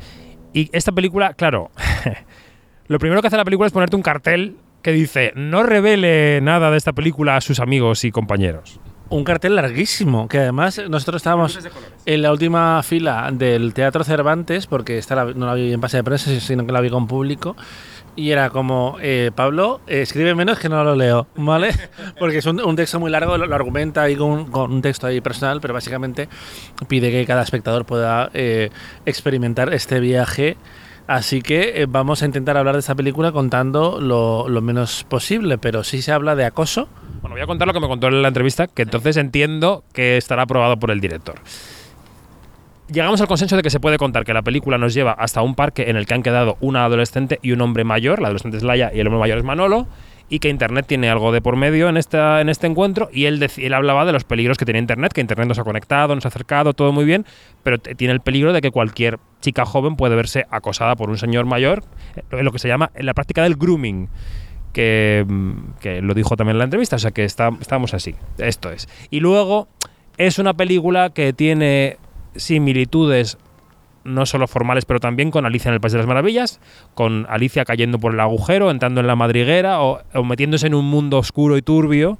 Y 0.51 0.69
esta 0.73 0.91
película, 0.91 1.33
claro. 1.35 1.69
Lo 2.87 2.99
primero 2.99 3.21
que 3.21 3.27
hace 3.27 3.37
la 3.37 3.43
película 3.43 3.67
es 3.67 3.73
ponerte 3.73 3.95
un 3.95 4.01
cartel 4.01 4.55
que 4.81 4.91
dice 4.93 5.33
no 5.35 5.63
revele 5.63 6.39
nada 6.41 6.71
de 6.71 6.77
esta 6.77 6.93
película 6.93 7.35
a 7.35 7.41
sus 7.41 7.59
amigos 7.59 8.05
y 8.05 8.11
compañeros. 8.11 8.79
Un 9.09 9.23
cartel 9.23 9.55
larguísimo, 9.55 10.27
que 10.27 10.39
además 10.39 10.81
nosotros 10.89 11.19
estábamos 11.19 11.59
en 12.05 12.21
la 12.21 12.31
última 12.31 12.83
fila 12.83 13.29
del 13.31 13.73
Teatro 13.73 14.03
Cervantes, 14.03 14.67
porque 14.67 14.97
esta 14.97 15.23
no 15.25 15.45
la 15.45 15.53
vi 15.53 15.71
en 15.71 15.79
pase 15.79 15.97
de 15.97 16.03
prensa, 16.03 16.37
sino 16.41 16.65
que 16.65 16.73
la 16.73 16.81
vi 16.81 16.89
con 16.89 17.07
público, 17.07 17.55
y 18.17 18.31
era 18.31 18.49
como, 18.49 18.97
eh, 19.01 19.31
Pablo, 19.33 19.79
escribe 19.87 20.35
menos 20.35 20.59
que 20.59 20.67
no 20.67 20.83
lo 20.83 20.95
leo, 20.95 21.27
¿vale? 21.35 21.69
Porque 22.19 22.39
es 22.39 22.45
un, 22.45 22.75
texto 22.75 22.99
muy 22.99 23.09
largo, 23.09 23.37
lo, 23.37 23.55
argumenta 23.55 24.01
ahí 24.01 24.17
con, 24.17 24.53
un 24.53 24.81
texto 24.81 25.07
ahí 25.07 25.21
personal, 25.21 25.61
pero 25.61 25.73
básicamente 25.73 26.27
pide 26.89 27.09
que 27.09 27.25
cada 27.25 27.43
espectador 27.43 27.85
pueda 27.85 28.29
eh, 28.33 28.71
experimentar 29.05 29.73
este 29.73 30.01
viaje 30.01 30.57
Así 31.07 31.41
que 31.41 31.81
eh, 31.81 31.85
vamos 31.87 32.21
a 32.21 32.25
intentar 32.25 32.57
hablar 32.57 32.75
de 32.75 32.79
esta 32.79 32.93
película 32.93 33.31
contando 33.31 34.01
lo, 34.01 34.61
menos 34.61 35.05
posible, 35.05 35.57
pero 35.57 35.85
sí 35.85 36.01
se 36.01 36.11
habla 36.11 36.35
de 36.35 36.43
acoso. 36.43 36.89
Bueno, 37.21 37.35
voy 37.35 37.41
a 37.41 37.47
contar 37.47 37.65
lo 37.65 37.73
que 37.73 37.79
me 37.79 37.87
contó 37.87 38.07
en 38.07 38.21
la 38.21 38.27
entrevista, 38.27 38.67
que 38.67 38.81
entonces 38.81 39.15
entiendo 39.15 39.85
que 39.93 40.17
estará 40.17 40.43
aprobado 40.43 40.77
por 40.77 40.91
el 40.91 40.99
director. 40.99 41.35
Llegamos 42.91 43.21
al 43.21 43.27
consenso 43.27 43.55
de 43.55 43.63
que 43.63 43.69
se 43.69 43.79
puede 43.79 43.97
contar 43.97 44.25
que 44.25 44.33
la 44.33 44.41
película 44.41 44.77
nos 44.77 44.93
lleva 44.93 45.11
hasta 45.13 45.41
un 45.41 45.55
parque 45.55 45.89
en 45.89 45.95
el 45.95 46.05
que 46.05 46.13
han 46.13 46.23
quedado 46.23 46.57
una 46.59 46.83
adolescente 46.83 47.39
y 47.41 47.53
un 47.53 47.61
hombre 47.61 47.85
mayor, 47.85 48.21
la 48.21 48.27
adolescente 48.27 48.57
es 48.57 48.63
Laia 48.63 48.91
y 48.93 48.99
el 48.99 49.07
hombre 49.07 49.19
mayor 49.19 49.37
es 49.37 49.43
Manolo, 49.45 49.87
y 50.29 50.39
que 50.39 50.49
Internet 50.49 50.85
tiene 50.87 51.09
algo 51.09 51.31
de 51.31 51.41
por 51.41 51.55
medio 51.55 51.87
en, 51.87 51.95
esta, 51.95 52.41
en 52.41 52.49
este 52.49 52.67
encuentro 52.67 53.09
y 53.13 53.25
él, 53.25 53.45
él 53.57 53.73
hablaba 53.73 54.05
de 54.05 54.11
los 54.11 54.25
peligros 54.25 54.57
que 54.57 54.65
tiene 54.65 54.79
Internet, 54.79 55.13
que 55.13 55.21
Internet 55.21 55.47
nos 55.47 55.59
ha 55.59 55.63
conectado, 55.63 56.15
nos 56.15 56.25
ha 56.25 56.29
acercado, 56.29 56.73
todo 56.73 56.91
muy 56.91 57.05
bien, 57.05 57.25
pero 57.63 57.77
tiene 57.77 58.13
el 58.13 58.19
peligro 58.19 58.51
de 58.51 58.61
que 58.61 58.71
cualquier 58.71 59.19
chica 59.41 59.65
joven 59.65 59.95
puede 59.95 60.15
verse 60.15 60.45
acosada 60.49 60.95
por 60.95 61.09
un 61.09 61.17
señor 61.17 61.45
mayor, 61.45 61.83
en 62.31 62.45
lo 62.45 62.51
que 62.51 62.59
se 62.59 62.67
llama 62.67 62.91
en 62.95 63.05
la 63.05 63.13
práctica 63.13 63.43
del 63.43 63.55
grooming. 63.55 64.09
Que, 64.73 65.25
mm, 65.27 65.79
que 65.79 66.01
lo 66.01 66.13
dijo 66.13 66.35
también 66.35 66.55
en 66.55 66.59
la 66.59 66.65
entrevista, 66.65 66.97
o 66.97 66.99
sea 66.99 67.09
que 67.09 67.23
está, 67.23 67.49
estamos 67.59 67.95
así, 67.95 68.15
esto 68.37 68.71
es. 68.71 68.87
Y 69.09 69.21
luego 69.21 69.67
es 70.17 70.37
una 70.37 70.53
película 70.53 71.09
que 71.09 71.33
tiene 71.33 71.97
similitudes 72.35 73.37
no 74.07 74.25
solo 74.25 74.47
formales, 74.47 74.85
pero 74.85 74.99
también 74.99 75.31
con 75.31 75.45
Alicia 75.45 75.69
en 75.69 75.75
el 75.75 75.81
País 75.81 75.91
de 75.91 75.99
las 75.99 76.07
Maravillas, 76.07 76.59
con 76.95 77.27
Alicia 77.29 77.65
cayendo 77.65 77.99
por 77.99 78.13
el 78.13 78.19
agujero, 78.19 78.71
entrando 78.71 79.01
en 79.01 79.07
la 79.07 79.15
madriguera 79.15 79.81
o, 79.81 80.01
metiéndose 80.23 80.67
en 80.67 80.73
un 80.73 80.85
mundo 80.85 81.17
oscuro 81.17 81.57
y 81.57 81.61
turbio 81.61 82.17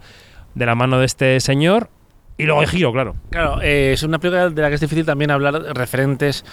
de 0.53 0.65
la 0.65 0.75
mano 0.75 1.00
de 1.00 1.05
este 1.05 1.39
señor. 1.39 1.89
Y 2.38 2.43
luego 2.43 2.59
hay 2.59 2.67
giro, 2.67 2.91
claro. 2.91 3.15
Claro, 3.31 3.62
eh, 3.62 3.93
es 3.93 4.03
una 4.03 4.19
película 4.19 4.50
de 4.50 4.62
la 4.62 4.67
que 4.67 4.75
es 4.75 4.81
difícil 4.81 5.05
también 5.05 5.31
hablar 5.31 5.53
referentes 5.75 6.45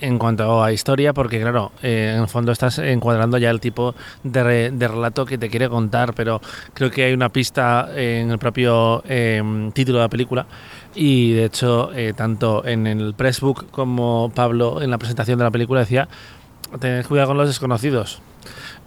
en 0.00 0.18
cuanto 0.18 0.62
a 0.62 0.72
historia, 0.72 1.12
porque 1.12 1.40
claro, 1.40 1.72
eh, 1.82 2.12
en 2.14 2.22
el 2.22 2.28
fondo 2.28 2.52
estás 2.52 2.78
encuadrando 2.78 3.38
ya 3.38 3.50
el 3.50 3.60
tipo 3.60 3.94
de, 4.22 4.70
relato 4.70 5.26
que 5.26 5.38
te 5.38 5.48
quiere 5.48 5.68
contar, 5.68 6.14
pero 6.14 6.40
creo 6.74 6.90
que 6.90 7.04
hay 7.04 7.12
una 7.12 7.28
pista 7.28 7.88
en 7.94 8.30
el 8.30 8.38
propio 8.38 9.02
em, 9.06 9.72
título 9.72 9.98
de 9.98 10.04
la 10.04 10.08
película. 10.08 10.46
Y 10.94 11.32
de 11.32 11.44
hecho, 11.44 11.92
eh, 11.94 12.12
tanto 12.16 12.66
en 12.66 12.86
el 12.86 13.14
pressbook 13.14 13.70
como 13.70 14.32
Pablo 14.34 14.82
en 14.82 14.90
la 14.90 14.98
presentación 14.98 15.38
de 15.38 15.44
la 15.44 15.50
película 15.50 15.80
decía, 15.80 16.08
tened 16.80 17.06
cuidado 17.06 17.28
con 17.28 17.36
los 17.36 17.48
desconocidos. 17.48 18.20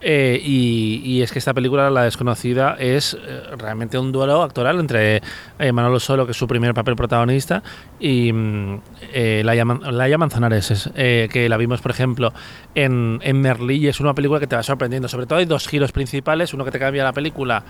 Eh, 0.02 0.40
y, 0.44 1.22
es 1.22 1.32
que 1.32 1.40
esta 1.40 1.54
película, 1.54 1.90
La 1.90 2.04
Desconocida, 2.04 2.76
es 2.78 3.14
eh, 3.14 3.42
realmente 3.58 3.98
un 3.98 4.12
duelo 4.12 4.44
actoral 4.44 4.80
entre 4.80 5.22
eh, 5.60 5.72
Manolo 5.72 6.00
Solo, 6.00 6.26
que 6.26 6.32
es 6.32 6.38
su 6.38 6.48
primer 6.48 6.74
papel 6.74 6.96
protagonista, 6.96 7.64
y 8.00 8.34
mm, 8.34 8.82
Laia, 9.44 10.18
Manzanares, 10.18 10.90
que 10.94 11.48
la 11.50 11.58
vimos, 11.58 11.82
por 11.82 11.92
ejemplo, 11.92 12.34
en, 12.76 13.20
en 13.24 13.40
Merlí, 13.40 13.78
y 13.78 13.88
es 13.88 14.00
una 14.00 14.14
película 14.14 14.40
que 14.40 14.48
te 14.48 14.56
va 14.56 14.64
sorprendiendo. 14.64 15.08
Sobre 15.08 15.26
todo 15.26 15.40
hay 15.40 15.46
dos 15.46 15.68
giros 15.68 15.92
principales, 15.92 16.54
uno 16.54 16.66
que 16.66 16.72
te 16.72 16.80
cambia 16.80 17.04
la 17.04 17.14
película 17.14 17.64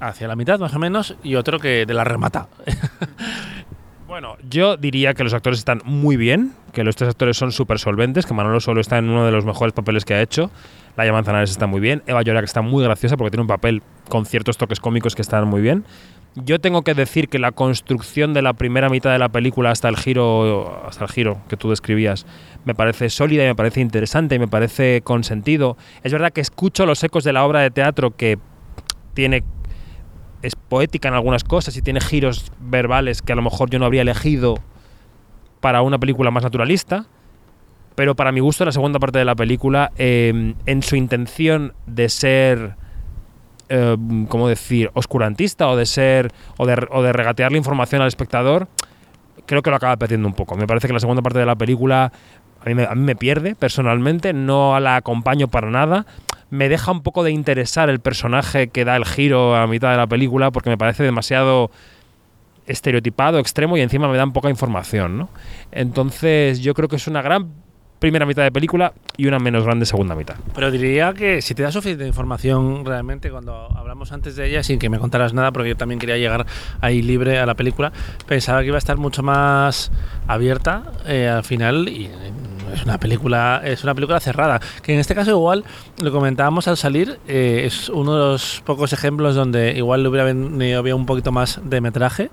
hacia 0.00 0.28
la 0.28 0.36
mitad, 0.36 0.58
más 0.58 0.74
o 0.74 0.78
menos, 0.78 1.16
y 1.22 1.34
otro 1.34 1.58
que 1.58 1.84
te 1.86 1.94
la 1.94 2.04
remata. 2.04 2.48
Bueno, 4.10 4.36
yo 4.42 4.76
diría 4.76 5.14
que 5.14 5.22
los 5.22 5.32
actores 5.34 5.60
están 5.60 5.82
muy 5.84 6.16
bien, 6.16 6.52
que 6.72 6.82
los 6.82 6.96
tres 6.96 7.10
actores 7.10 7.36
son 7.36 7.52
súper 7.52 7.78
solventes, 7.78 8.26
que 8.26 8.34
Manolo 8.34 8.58
Solo 8.58 8.80
está 8.80 8.98
en 8.98 9.08
uno 9.08 9.24
de 9.24 9.30
los 9.30 9.44
mejores 9.44 9.72
papeles 9.72 10.04
que 10.04 10.14
ha 10.14 10.20
hecho. 10.20 10.50
Laia 11.00 11.14
Manzanares 11.14 11.50
está 11.50 11.66
muy 11.66 11.80
bien. 11.80 12.02
Eva 12.06 12.20
Llorak 12.20 12.44
está 12.44 12.60
muy 12.60 12.84
graciosa 12.84 13.16
porque 13.16 13.30
tiene 13.30 13.40
un 13.40 13.48
papel 13.48 13.82
con 14.10 14.26
ciertos 14.26 14.58
toques 14.58 14.80
cómicos 14.80 15.14
que 15.14 15.22
están 15.22 15.48
muy 15.48 15.62
bien. 15.62 15.86
Yo 16.34 16.60
tengo 16.60 16.82
que 16.82 16.92
decir 16.92 17.30
que 17.30 17.38
la 17.38 17.52
construcción 17.52 18.34
de 18.34 18.42
la 18.42 18.52
primera 18.52 18.90
mitad 18.90 19.10
de 19.10 19.18
la 19.18 19.30
película 19.30 19.70
hasta 19.70 19.88
el 19.88 19.96
giro, 19.96 20.86
hasta 20.86 21.04
el 21.04 21.10
giro 21.10 21.40
que 21.48 21.56
tú 21.56 21.70
describías, 21.70 22.26
me 22.66 22.74
parece 22.74 23.08
sólida 23.08 23.44
me 23.44 23.54
parece 23.54 23.80
interesante 23.80 24.34
y 24.34 24.38
me 24.38 24.46
parece 24.46 25.00
con 25.00 25.24
sentido. 25.24 25.78
Es 26.02 26.12
verdad 26.12 26.32
que 26.32 26.42
escucho 26.42 26.84
los 26.84 27.02
ecos 27.02 27.24
de 27.24 27.32
la 27.32 27.46
obra 27.46 27.60
de 27.60 27.70
teatro 27.70 28.10
que 28.10 28.38
tiene 29.14 29.42
es 30.42 30.54
poética 30.54 31.08
en 31.08 31.14
algunas 31.14 31.44
cosas 31.44 31.76
y 31.78 31.82
tiene 31.82 32.02
giros 32.02 32.52
verbales 32.60 33.22
que 33.22 33.32
a 33.32 33.36
lo 33.36 33.42
mejor 33.42 33.70
yo 33.70 33.78
no 33.78 33.86
habría 33.86 34.02
elegido 34.02 34.56
para 35.60 35.80
una 35.80 35.98
película 35.98 36.30
más 36.30 36.42
naturalista. 36.42 37.06
Pero 37.94 38.14
para 38.14 38.32
mi 38.32 38.40
gusto, 38.40 38.64
la 38.64 38.72
segunda 38.72 38.98
parte 38.98 39.18
de 39.18 39.24
la 39.24 39.34
película, 39.34 39.92
eh, 39.98 40.54
en 40.66 40.82
su 40.82 40.96
intención 40.96 41.74
de 41.86 42.08
ser, 42.08 42.74
eh, 43.68 43.96
¿cómo 44.28 44.48
decir?, 44.48 44.90
oscurantista 44.94 45.68
o 45.68 45.76
de 45.76 45.86
ser, 45.86 46.32
o 46.56 46.66
de, 46.66 46.74
o 46.90 47.12
regatear 47.12 47.52
la 47.52 47.58
información 47.58 48.00
al 48.00 48.08
espectador, 48.08 48.68
creo 49.46 49.62
que 49.62 49.70
lo 49.70 49.76
acaba 49.76 49.96
perdiendo 49.96 50.28
un 50.28 50.34
poco. 50.34 50.56
Me 50.56 50.66
parece 50.66 50.86
que 50.86 50.92
la 50.92 51.00
segunda 51.00 51.22
parte 51.22 51.40
de 51.40 51.46
la 51.46 51.56
película 51.56 52.12
a 52.64 52.68
mí, 52.68 52.74
me, 52.74 52.84
a 52.84 52.94
mí 52.94 53.02
me 53.02 53.16
pierde 53.16 53.54
personalmente, 53.54 54.32
no 54.32 54.78
la 54.80 54.96
acompaño 54.96 55.48
para 55.48 55.70
nada. 55.70 56.06
Me 56.50 56.68
deja 56.68 56.90
un 56.92 57.02
poco 57.02 57.22
de 57.22 57.30
interesar 57.30 57.90
el 57.90 58.00
personaje 58.00 58.68
que 58.68 58.84
da 58.84 58.96
el 58.96 59.04
giro 59.04 59.54
a 59.56 59.66
mitad 59.66 59.90
de 59.90 59.96
la 59.96 60.06
película 60.06 60.50
porque 60.50 60.70
me 60.70 60.76
parece 60.78 61.02
demasiado 61.02 61.70
estereotipado, 62.66 63.38
extremo 63.38 63.76
y 63.76 63.80
encima 63.80 64.08
me 64.08 64.16
dan 64.16 64.32
poca 64.32 64.50
información, 64.50 65.18
¿no? 65.18 65.28
Entonces 65.72 66.60
yo 66.60 66.74
creo 66.74 66.88
que 66.88 66.96
es 66.96 67.06
una 67.06 67.22
gran 67.22 67.50
primera 68.00 68.26
mitad 68.26 68.42
de 68.42 68.50
película 68.50 68.92
y 69.16 69.26
una 69.26 69.38
menos 69.38 69.64
grande 69.64 69.86
segunda 69.86 70.16
mitad. 70.16 70.34
Pero 70.54 70.70
diría 70.70 71.12
que 71.12 71.42
si 71.42 71.54
te 71.54 71.62
da 71.62 71.70
suficiente 71.70 72.06
información 72.06 72.84
realmente, 72.84 73.30
cuando 73.30 73.68
hablamos 73.76 74.10
antes 74.10 74.34
de 74.34 74.48
ella, 74.48 74.62
sin 74.64 74.78
que 74.78 74.88
me 74.88 74.98
contaras 74.98 75.34
nada, 75.34 75.52
porque 75.52 75.68
yo 75.68 75.76
también 75.76 76.00
quería 76.00 76.16
llegar 76.16 76.46
ahí 76.80 77.02
libre 77.02 77.38
a 77.38 77.46
la 77.46 77.54
película, 77.54 77.92
pensaba 78.26 78.62
que 78.62 78.68
iba 78.68 78.76
a 78.76 78.78
estar 78.78 78.96
mucho 78.96 79.22
más 79.22 79.92
abierta 80.26 80.82
eh, 81.06 81.28
al 81.28 81.44
final 81.44 81.88
y 81.88 82.06
eh, 82.06 82.10
es 82.74 82.84
una 82.84 82.98
película 82.98 83.60
es 83.64 83.82
una 83.82 83.94
película 83.94 84.20
cerrada 84.20 84.60
que 84.82 84.94
en 84.94 85.00
este 85.00 85.14
caso 85.14 85.30
igual 85.30 85.64
lo 86.00 86.12
comentábamos 86.12 86.68
al 86.68 86.76
salir 86.76 87.18
eh, 87.26 87.62
es 87.64 87.88
uno 87.88 88.14
de 88.14 88.20
los 88.32 88.62
pocos 88.64 88.92
ejemplos 88.92 89.34
donde 89.34 89.72
igual 89.76 90.02
le 90.04 90.08
hubiera 90.08 90.24
venido 90.24 90.78
había 90.78 90.94
un 90.94 91.06
poquito 91.06 91.32
más 91.32 91.60
de 91.64 91.80
metraje 91.80 92.30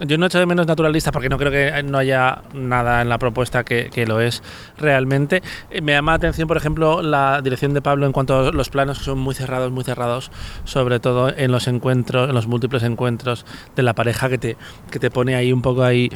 yo 0.00 0.18
no 0.18 0.26
echo 0.26 0.38
de 0.38 0.46
menos 0.46 0.66
naturalista 0.66 1.12
porque 1.12 1.28
no 1.28 1.38
creo 1.38 1.50
que 1.50 1.82
no 1.82 1.98
haya 1.98 2.42
nada 2.54 3.02
en 3.02 3.08
la 3.08 3.18
propuesta 3.18 3.64
que, 3.64 3.90
que, 3.92 4.06
lo 4.06 4.20
es 4.20 4.42
realmente. 4.78 5.42
Eh, 5.70 5.80
Me 5.80 5.92
llama 5.92 6.12
la 6.12 6.16
atención, 6.16 6.48
por 6.48 6.56
ejemplo, 6.56 7.02
la 7.02 7.40
dirección 7.42 7.74
de 7.74 7.82
Pablo 7.82 8.06
en 8.06 8.12
cuanto 8.12 8.38
a 8.38 8.52
los 8.52 8.70
planos 8.70 8.98
que 8.98 9.04
son 9.04 9.18
muy 9.18 9.34
cerrados, 9.34 9.72
muy 9.72 9.84
cerrados, 9.84 10.30
sobre 10.64 11.00
todo 11.00 11.28
en 11.36 11.50
los 11.52 11.68
encuentros, 11.68 12.28
en 12.28 12.34
los 12.34 12.46
múltiples 12.46 12.82
encuentros 12.82 13.44
de 13.76 13.82
la 13.82 13.94
pareja 13.94 14.28
que 14.28 14.38
te, 14.38 14.56
que 14.90 14.98
te 14.98 15.10
pone 15.10 15.34
ahí 15.34 15.52
un 15.52 15.62
poco 15.62 15.82
ahí 15.82 16.10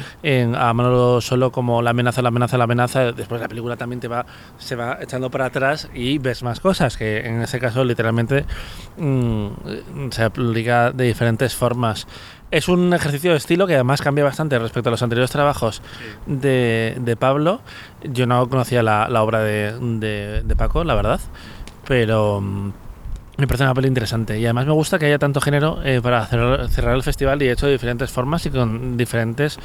a 0.55 0.73
Manolo 0.73 1.21
solo 1.21 1.51
como 1.51 1.81
la 1.81 1.91
amenaza, 1.91 2.21
la 2.21 2.29
amenaza, 2.29 2.57
la 2.57 2.63
amenaza. 2.65 3.11
Después 3.11 3.41
la 3.41 3.47
película 3.47 3.75
también 3.75 3.99
te 3.99 4.07
va, 4.07 4.25
se 4.57 4.75
va 4.75 4.97
echando 5.01 5.29
para 5.29 5.45
atrás 5.45 5.89
y 5.93 6.17
ves 6.17 6.43
más 6.43 6.59
cosas, 6.59 6.97
que 6.97 7.19
en 7.19 7.41
ese 7.41 7.59
caso 7.59 7.83
literalmente 7.83 8.45
mmm, 8.97 9.47
se 10.11 10.23
aplica 10.23 10.91
de 10.91 11.05
diferentes 11.05 11.55
formas 11.55 12.07
es 12.53 12.67
un 12.67 12.93
ejercicio 12.93 13.31
de 13.31 13.37
estilo 13.37 13.65
que 13.65 13.73
además 13.73 14.03
cambia 14.03 14.23
bastante 14.23 14.59
respecto 14.59 14.89
a 14.89 14.91
los 14.91 15.01
anteriores 15.01 15.31
trabajos 15.31 15.81
sí. 15.97 16.33
de, 16.35 16.95
de, 16.99 17.15
Pablo. 17.15 17.61
Yo 18.03 18.27
no 18.27 18.47
conocía 18.47 18.83
la, 18.83 19.09
la 19.09 19.23
obra 19.23 19.39
de, 19.39 19.73
de, 19.79 20.43
de, 20.43 20.55
Paco, 20.55 20.83
la 20.83 20.93
verdad, 20.93 21.19
pero 21.87 22.37
um, 22.37 22.71
me 23.37 23.47
parece 23.47 23.63
una 23.63 23.73
peli 23.73 23.87
interesante. 23.87 24.39
Y 24.39 24.45
además 24.45 24.67
me 24.67 24.71
gusta 24.71 24.99
que 24.99 25.07
haya 25.07 25.17
tanto 25.17 25.41
género 25.41 25.79
eh, 25.83 25.99
para 25.99 26.27
cerrar, 26.27 26.69
cerrar, 26.69 26.95
el 26.95 27.01
festival 27.01 27.41
y 27.41 27.49
hecho 27.49 27.65
de 27.65 27.71
diferentes 27.71 28.11
formas 28.11 28.45
y 28.45 28.51
con 28.51 28.97
diferentes 28.97 29.57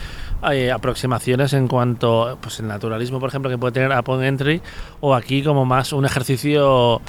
eh, 0.51 0.73
aproximaciones 0.73 1.53
en 1.53 1.69
cuanto 1.69 2.39
pues 2.41 2.59
el 2.61 2.69
naturalismo, 2.69 3.21
por 3.21 3.29
ejemplo, 3.29 3.51
que 3.51 3.59
puede 3.59 3.73
tener 3.73 3.93
Upon 3.99 4.25
Entry, 4.25 4.63
o 5.01 5.15
aquí 5.15 5.43
como 5.43 5.67
más 5.67 5.93
un 5.93 6.07
ejercicio 6.07 7.03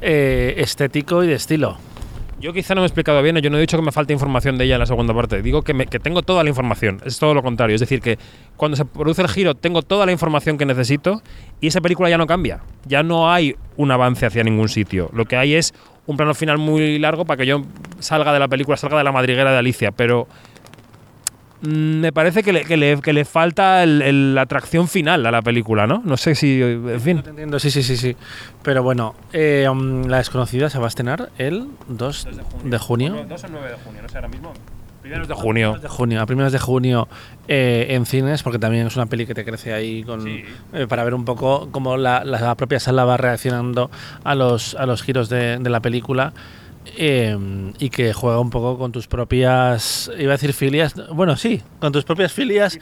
eh, 0.00 0.54
estético 0.58 1.24
y 1.24 1.26
de 1.26 1.34
estilo. 1.34 1.78
Yo 2.38 2.52
quizá 2.52 2.74
no 2.74 2.82
me 2.82 2.84
he 2.84 2.88
explicado 2.88 3.22
bien, 3.22 3.36
yo 3.36 3.48
no 3.48 3.56
he 3.56 3.60
dicho 3.60 3.78
que 3.78 3.82
me 3.82 3.92
falta 3.92 4.12
información 4.12 4.58
de 4.58 4.66
ella 4.66 4.74
en 4.74 4.80
la 4.80 4.86
segunda 4.86 5.14
parte, 5.14 5.40
digo 5.40 5.62
que, 5.62 5.72
que, 5.86 5.98
tengo 5.98 6.20
toda 6.20 6.44
la 6.44 6.50
información, 6.50 7.00
es 7.06 7.18
todo 7.18 7.32
lo 7.32 7.42
contrario, 7.42 7.74
es 7.74 7.80
decir, 7.80 8.02
que 8.02 8.18
cuando 8.58 8.76
se 8.76 8.84
produce 8.84 9.22
el 9.22 9.28
giro 9.28 9.54
tengo 9.54 9.80
toda 9.80 10.04
la 10.04 10.12
información 10.12 10.58
que 10.58 10.66
necesito 10.66 11.22
y 11.62 11.68
esa 11.68 11.80
película 11.80 12.10
ya 12.10 12.18
no 12.18 12.26
cambia, 12.26 12.60
ya 12.84 13.02
no 13.02 13.32
hay 13.32 13.56
un 13.78 13.90
avance 13.90 14.26
hacia 14.26 14.44
ningún 14.44 14.68
sitio, 14.68 15.08
lo 15.14 15.24
que 15.24 15.36
hay 15.36 15.54
es 15.54 15.72
un 16.04 16.18
plano 16.18 16.34
final 16.34 16.58
muy 16.58 16.98
largo 16.98 17.24
para 17.24 17.38
que 17.38 17.46
yo 17.46 17.62
salga 18.00 18.34
de 18.34 18.38
la 18.38 18.48
película, 18.48 18.76
salga 18.76 18.98
de 18.98 19.04
la 19.04 19.12
madriguera 19.12 19.50
de 19.50 19.58
Alicia, 19.58 19.90
pero 19.92 20.28
me 21.66 22.12
parece 22.12 22.42
que 22.42 22.52
le, 22.52 22.64
que 22.64 22.76
le, 22.76 23.00
que 23.00 23.12
le 23.12 23.24
falta 23.24 23.82
el, 23.82 24.02
el, 24.02 24.34
la 24.34 24.42
atracción 24.42 24.88
final 24.88 25.26
a 25.26 25.30
la 25.30 25.42
película, 25.42 25.86
¿no? 25.86 26.02
No 26.04 26.16
sé 26.16 26.34
si. 26.34 26.60
En 26.62 27.00
fin. 27.00 27.22
Te 27.22 27.30
entiendo, 27.30 27.58
sí, 27.58 27.70
sí, 27.70 27.82
sí. 27.82 27.96
sí. 27.96 28.16
Pero 28.62 28.82
bueno, 28.82 29.14
eh, 29.32 29.66
um, 29.70 30.06
La 30.06 30.18
Desconocida 30.18 30.70
se 30.70 30.78
va 30.78 30.86
a 30.86 30.88
estrenar 30.88 31.30
el 31.38 31.68
2 31.88 32.24
de 32.24 32.42
junio. 32.42 32.70
De 32.70 32.78
junio. 32.78 33.26
2 33.28 33.44
o 33.44 33.48
9 33.48 33.68
de 33.68 33.76
junio, 33.76 34.02
no 34.02 34.08
sé 34.08 34.16
ahora 34.16 34.28
mismo. 34.28 34.52
Primeros 35.02 35.28
de 35.28 35.34
junio. 35.34 35.78
De 35.80 35.88
junio, 35.88 36.20
a 36.20 36.26
primeros 36.26 36.52
de 36.52 36.58
junio 36.58 37.06
eh, 37.46 37.86
en 37.90 38.06
cines, 38.06 38.42
porque 38.42 38.58
también 38.58 38.88
es 38.88 38.96
una 38.96 39.06
peli 39.06 39.24
que 39.24 39.34
te 39.34 39.44
crece 39.44 39.72
ahí 39.72 40.02
con, 40.02 40.22
sí. 40.22 40.42
eh, 40.72 40.86
para 40.88 41.04
ver 41.04 41.14
un 41.14 41.24
poco 41.24 41.68
cómo 41.70 41.96
la, 41.96 42.24
la, 42.24 42.54
propia 42.56 42.80
sala 42.80 43.04
va 43.04 43.16
reaccionando 43.16 43.88
a 44.24 44.34
los, 44.34 44.74
a 44.74 44.84
los 44.84 45.02
giros 45.02 45.28
de, 45.28 45.58
de 45.58 45.70
la 45.70 45.78
película. 45.78 46.32
Eh, 46.96 47.36
y 47.78 47.90
que 47.90 48.12
juega 48.12 48.38
un 48.38 48.50
poco 48.50 48.78
con 48.78 48.92
tus 48.92 49.06
propias, 49.06 50.10
iba 50.18 50.32
a 50.32 50.36
decir 50.36 50.52
filias, 50.52 50.94
bueno, 51.12 51.36
sí, 51.36 51.62
con 51.80 51.92
tus 51.92 52.04
propias 52.04 52.32
filias 52.32 52.78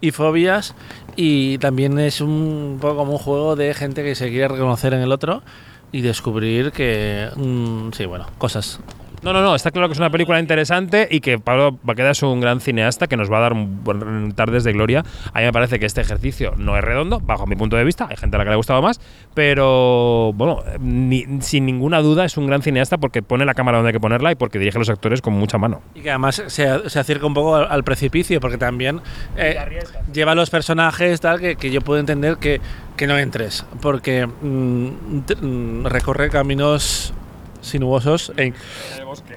y 0.00 0.10
fobias. 0.10 0.74
y 1.16 1.58
también 1.58 1.98
es 1.98 2.20
un 2.20 2.78
poco 2.80 2.96
como 2.96 3.12
un 3.12 3.18
juego 3.18 3.56
de 3.56 3.74
gente 3.74 4.04
que 4.04 4.14
se 4.14 4.30
quiere 4.30 4.48
reconocer 4.48 4.94
en 4.94 5.00
el 5.00 5.10
otro 5.10 5.42
y 5.90 6.02
descubrir 6.02 6.70
que, 6.70 7.28
mmm, 7.34 7.90
sí, 7.92 8.06
bueno, 8.06 8.26
cosas 8.38 8.80
no, 9.22 9.32
no, 9.32 9.42
no, 9.42 9.54
está 9.54 9.70
claro 9.70 9.88
que 9.88 9.92
es 9.92 9.98
una 9.98 10.10
película 10.10 10.38
interesante 10.40 11.08
y 11.10 11.20
que 11.20 11.38
Pablo 11.38 11.78
Baqueda 11.82 12.10
es 12.10 12.22
un 12.22 12.40
gran 12.40 12.60
cineasta 12.60 13.06
que 13.06 13.16
nos 13.16 13.30
va 13.30 13.38
a 13.38 13.40
dar 13.40 13.52
un, 13.52 14.32
tardes 14.34 14.64
de 14.64 14.72
gloria. 14.72 15.04
A 15.32 15.38
mí 15.38 15.44
me 15.44 15.52
parece 15.52 15.78
que 15.78 15.86
este 15.86 16.00
ejercicio 16.00 16.54
no 16.56 16.76
es 16.76 16.84
redondo, 16.84 17.20
bajo 17.20 17.46
mi 17.46 17.56
punto 17.56 17.76
de 17.76 17.84
vista, 17.84 18.06
hay 18.08 18.16
gente 18.16 18.36
a 18.36 18.38
la 18.38 18.44
que 18.44 18.50
le 18.50 18.54
ha 18.54 18.56
gustado 18.56 18.82
más, 18.82 19.00
pero 19.34 20.32
bueno, 20.34 20.62
ni, 20.80 21.26
sin 21.40 21.66
ninguna 21.66 22.00
duda 22.00 22.24
es 22.24 22.36
un 22.36 22.46
gran 22.46 22.62
cineasta 22.62 22.98
porque 22.98 23.22
pone 23.22 23.44
la 23.44 23.54
cámara 23.54 23.78
donde 23.78 23.88
hay 23.88 23.94
que 23.94 24.00
ponerla 24.00 24.32
y 24.32 24.34
porque 24.34 24.58
dirige 24.58 24.78
a 24.78 24.80
los 24.80 24.90
actores 24.90 25.20
con 25.20 25.34
mucha 25.34 25.58
mano. 25.58 25.82
Y 25.94 26.00
que 26.00 26.10
además 26.10 26.42
se, 26.46 26.88
se 26.88 26.98
acerca 26.98 27.26
un 27.26 27.34
poco 27.34 27.56
al, 27.56 27.66
al 27.70 27.84
precipicio 27.84 28.40
porque 28.40 28.58
también 28.58 29.00
eh, 29.36 29.80
lleva 30.12 30.32
a 30.32 30.34
los 30.34 30.50
personajes 30.50 31.20
tal 31.20 31.40
que, 31.40 31.56
que, 31.56 31.70
yo 31.70 31.80
puedo 31.80 32.00
entender 32.00 32.36
que, 32.36 32.60
que 32.96 33.06
no 33.06 33.18
entres, 33.18 33.64
porque 33.80 34.26
mmm, 34.26 35.84
recorre 35.84 36.30
caminos 36.30 37.12
sinuosos 37.60 38.32
e, 38.36 38.52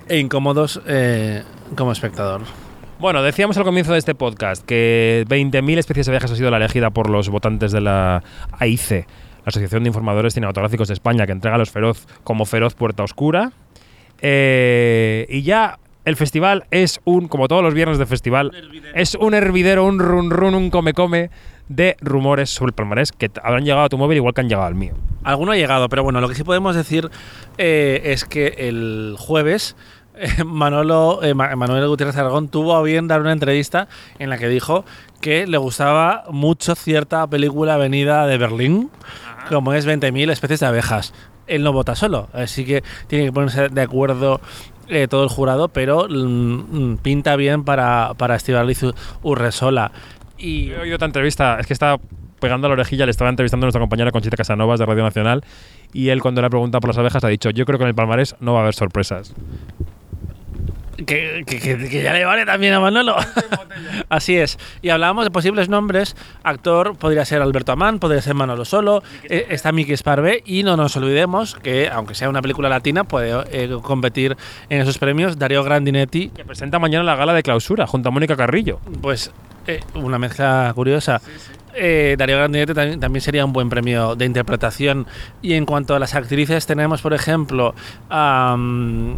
e 0.08 0.20
incómodos 0.20 0.82
eh, 0.88 1.44
como 1.76 1.92
espectador. 1.92 2.42
Bueno, 3.00 3.24
decíamos 3.24 3.58
al 3.58 3.64
comienzo 3.64 3.94
de 3.94 4.00
este 4.00 4.14
podcast 4.14 4.64
que 4.64 5.26
20.000 5.28 5.80
especies 5.80 6.06
de 6.06 6.12
viajes 6.12 6.32
ha 6.32 6.36
sido 6.36 6.52
la 6.52 6.58
elegida 6.58 6.92
por 6.92 7.10
los 7.10 7.30
votantes 7.30 7.72
de 7.72 7.82
la 7.82 8.24
AIC, 8.60 8.92
la 8.92 9.06
Asociación 9.48 9.84
de 9.84 9.88
Informadores 9.88 10.36
Cinematográficos 10.36 10.88
de 10.88 10.94
España, 10.94 11.26
que 11.26 11.32
entrega 11.32 11.56
a 11.56 11.58
los 11.58 11.72
feroz 11.72 12.06
como 12.24 12.46
feroz 12.46 12.76
puerta 12.76 13.04
oscura. 13.04 13.54
Eh, 14.22 15.26
y 15.30 15.42
ya 15.42 15.80
el 16.06 16.16
festival 16.16 16.66
es 16.70 17.02
un, 17.04 17.28
como 17.28 17.48
todos 17.48 17.64
los 17.64 17.74
viernes 17.74 17.98
de 17.98 18.06
festival, 18.06 18.52
es 18.94 19.16
un 19.16 19.34
hervidero, 19.34 19.86
un 19.86 19.98
run 19.98 20.30
run, 20.30 20.54
un 20.54 20.70
come 20.70 20.94
come 20.94 21.32
de 21.76 21.98
rumores 22.02 22.50
sobre 22.50 22.70
el 22.70 22.74
palmarés 22.74 23.12
que 23.12 23.32
habrán 23.44 23.64
llegado 23.64 23.84
a 23.84 23.90
tu 23.90 23.98
móvil 23.98 24.18
igual 24.18 24.34
que 24.34 24.42
han 24.42 24.50
llegado 24.50 24.68
al 24.68 24.76
mío. 24.76 24.94
Alguno 25.24 25.52
ha 25.52 25.56
llegado, 25.56 25.90
pero 25.90 26.04
bueno, 26.04 26.22
lo 26.22 26.28
que 26.28 26.36
sí 26.36 26.44
podemos 26.44 26.76
decir 26.76 27.10
eh, 27.58 28.02
es 28.06 28.26
que 28.26 28.56
el 28.58 29.16
jueves 29.18 29.76
eh, 30.16 30.44
Manolo, 30.44 31.22
eh, 31.24 31.34
Manuel 31.34 31.88
Gutiérrez 31.88 32.18
Aragón 32.18 32.50
tuvo 32.50 32.76
a 32.76 32.82
bien 32.82 33.08
dar 33.08 33.22
una 33.22 33.32
entrevista 33.32 33.88
en 34.20 34.30
la 34.30 34.38
que 34.38 34.48
dijo 34.48 34.86
que 35.22 35.48
le 35.48 35.58
gustaba 35.58 36.26
mucho 36.32 36.76
cierta 36.76 37.26
película 37.28 37.78
venida 37.78 38.28
de 38.28 38.38
Berlín, 38.38 38.90
como 39.50 39.74
es 39.74 39.88
20.000 39.88 40.32
especies 40.32 40.60
de 40.60 40.66
abejas. 40.66 41.14
Él 41.48 41.64
no 41.64 41.74
vota 41.74 41.96
solo, 41.96 42.30
así 42.34 42.66
que 42.66 42.84
tiene 43.08 43.26
que 43.26 43.32
ponerse 43.32 43.70
de 43.70 43.82
acuerdo 43.82 44.42
eh, 44.88 45.08
todo 45.08 45.24
el 45.24 45.30
jurado, 45.30 45.70
pero 45.70 46.08
mm, 46.10 46.98
pinta 46.98 47.36
bien 47.36 47.64
para, 47.64 48.14
para 48.18 48.36
Estibaliz 48.36 48.84
Urresola. 49.22 49.92
Y... 50.42 50.72
He 50.72 50.80
oído 50.80 50.96
otra 50.96 51.06
entrevista, 51.06 51.60
es 51.60 51.68
que 51.68 51.74
estaba 51.74 52.00
pegando 52.40 52.68
a 52.68 52.70
la 52.70 52.74
orejilla, 52.74 53.06
le 53.06 53.12
estaba 53.12 53.30
entrevistando 53.30 53.66
a 53.66 53.68
nuestra 53.68 53.80
compañera 53.80 54.12
Conchita 54.12 54.36
Casanovas 54.36 54.80
de 54.80 54.86
Radio 54.86 55.04
Nacional 55.04 55.44
y 55.94 56.10
él 56.10 56.22
cuando 56.22 56.42
le 56.42 56.48
ha 56.48 56.50
preguntado 56.50 56.82
por 56.82 56.90
las 56.90 56.98
abejas 56.98 57.24
ha 57.24 57.28
dicho, 57.28 57.52
yo 57.52 57.66
creo 57.66 57.78
que 57.78 57.84
en 57.84 57.90
el 57.90 57.96
palmarés 57.96 58.36
no 58.40 58.54
va 58.54 58.60
a 58.60 58.62
haber 58.64 58.74
sorpresas. 58.74 59.34
Que, 61.06 61.44
que, 61.48 61.60
que, 61.60 62.04
ya 62.04 62.14
le 62.14 62.26
vale 62.26 62.46
también 62.46 62.74
a 62.74 62.80
Manolo. 62.80 63.16
Así 64.10 64.38
es. 64.38 64.60
Y 64.82 64.90
hablábamos 64.90 65.26
de 65.26 65.32
posibles 65.32 65.68
nombres. 65.68 66.16
Actor 66.44 66.96
podría 66.96 67.26
ser 67.26 67.42
Alberto 67.42 67.72
Amán, 67.72 67.98
podría 67.98 68.22
ser 68.22 68.36
Manolo 68.36 68.66
Solo. 68.66 69.02
Eh, 69.24 69.48
está 69.50 69.72
Miki 69.72 69.96
Sparve. 69.98 70.44
Y 70.46 70.62
no 70.64 70.78
nos 70.78 70.96
olvidemos 70.98 71.56
que, 71.56 71.90
aunque 71.90 72.14
sea 72.14 72.30
una 72.30 72.42
película 72.42 72.70
latina, 72.70 73.04
puede 73.04 73.34
eh, 73.52 73.76
competir 73.82 74.38
en 74.70 74.82
esos 74.82 75.00
premios 75.00 75.40
Darío 75.40 75.64
Grandinetti. 75.64 76.30
Que 76.30 76.46
presenta 76.46 76.78
mañana 76.78 77.04
la 77.04 77.16
gala 77.16 77.34
de 77.34 77.42
clausura 77.42 77.88
junto 77.88 78.10
a 78.10 78.12
Mónica 78.12 78.36
Carrillo. 78.36 78.80
Pues 79.02 79.32
Eh, 79.68 79.80
una 79.96 80.18
mezcla 80.18 80.72
curiosa. 80.76 81.22
Eh, 81.74 82.16
Darío 82.18 82.38
Grandinetti 82.38 82.74
también, 82.74 83.00
también 83.00 83.22
sería 83.22 83.46
un 83.46 83.54
buen 83.54 83.70
premio 83.70 84.16
de 84.16 84.26
interpretación. 84.26 85.08
Y 85.42 85.54
en 85.54 85.66
cuanto 85.66 85.96
a 85.96 86.00
las 86.00 86.16
actrices, 86.16 86.66
tenemos, 86.66 87.02
por 87.02 87.14
ejemplo, 87.14 87.74
a 88.10 88.58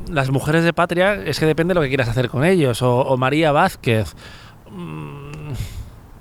las 0.10 0.30
mujeres 0.30 0.64
de 0.64 0.74
Patria, 0.74 1.16
es 1.16 1.40
que 1.40 1.46
depende 1.46 1.74
de 1.74 1.76
lo 1.76 1.82
que 1.82 1.88
quieras 1.88 2.10
hacer 2.10 2.30
con 2.30 2.44
ellos. 2.46 2.82
O, 2.82 3.00
o 3.00 3.18
María 3.18 3.52
Vázquez. 3.52 4.16
Mm, 4.70 5.54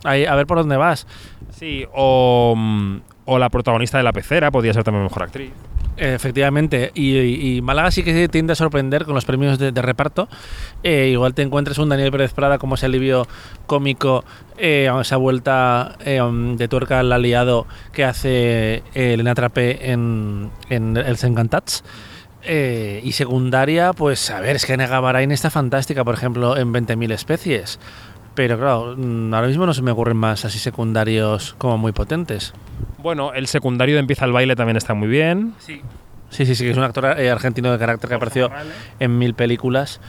ahí, 0.04 0.24
a 0.24 0.34
ver 0.34 0.46
por 0.46 0.58
dónde 0.58 0.76
vas. 0.76 1.06
Sí, 1.50 1.86
o, 1.92 2.54
mm, 2.56 3.00
o 3.26 3.38
la 3.38 3.50
protagonista 3.50 3.98
de 3.98 4.04
La 4.04 4.12
Pecera 4.12 4.50
podría 4.50 4.72
ser 4.72 4.84
también 4.84 5.04
mejor 5.04 5.24
actriz. 5.24 5.52
Efectivamente, 5.96 6.90
y, 6.94 7.56
y 7.56 7.60
Málaga 7.60 7.90
sí 7.90 8.02
que 8.02 8.26
tiende 8.28 8.54
a 8.54 8.56
sorprender 8.56 9.04
con 9.04 9.14
los 9.14 9.26
premios 9.26 9.58
de, 9.58 9.70
reparto. 9.82 10.28
Eh, 10.82 11.08
igual 11.12 11.34
te 11.34 11.42
encuentras 11.42 11.78
un 11.78 11.90
Daniel 11.90 12.10
Pérez 12.10 12.32
Prada 12.32 12.58
como 12.58 12.76
ese 12.76 12.86
alivio 12.86 13.28
cómico, 13.66 14.24
eh, 14.56 14.90
esa 15.00 15.16
vuelta 15.18 15.96
eh, 16.04 16.20
de 16.56 16.68
tuerca 16.68 17.00
al 17.00 17.12
aliado 17.12 17.66
que 17.92 18.04
hace 18.04 18.82
eh, 18.94 19.12
Elena 19.14 19.34
Trapé 19.34 19.92
en, 19.92 20.50
El 20.70 21.18
Encantats. 21.22 21.84
Y 22.44 23.12
secundaria, 23.12 23.92
pues 23.92 24.30
a 24.30 24.40
ver, 24.40 24.56
es 24.56 24.66
que 24.66 24.76
Nega 24.76 24.98
Barain 24.98 25.30
está 25.30 25.48
fantástica, 25.50 26.02
por 26.04 26.14
ejemplo, 26.14 26.56
en 26.56 26.72
20.000 26.72 27.12
especies. 27.12 27.78
Pero 28.34 28.58
claro, 28.58 28.94
mm, 28.96 29.32
ahora 29.34 29.46
mismo 29.46 29.66
no 29.66 29.74
se 29.74 29.82
me 29.82 29.90
ocurren 29.90 30.16
más 30.16 30.44
así 30.44 30.58
secundarios 30.58 31.54
como 31.58 31.78
muy 31.78 31.92
potentes. 31.92 32.54
Bueno, 33.02 33.32
el 33.34 33.46
secundario 33.46 33.96
de 33.96 34.00
Empieza 34.00 34.24
el 34.24 34.32
baile 34.32 34.56
también 34.56 34.76
está 34.76 34.94
muy 34.94 35.08
bien. 35.08 35.54
Sí. 35.58 35.80
Sí, 36.30 36.46
sí, 36.46 36.54
sí, 36.54 36.64
que 36.64 36.70
es 36.70 36.76
un 36.78 36.84
actor 36.84 37.18
eh, 37.20 37.30
argentino 37.30 37.70
de 37.70 37.78
carácter 37.78 38.08
que 38.08 38.14
apareció 38.16 38.48
en 39.00 39.18
mil 39.18 39.34
películas. 39.34 40.00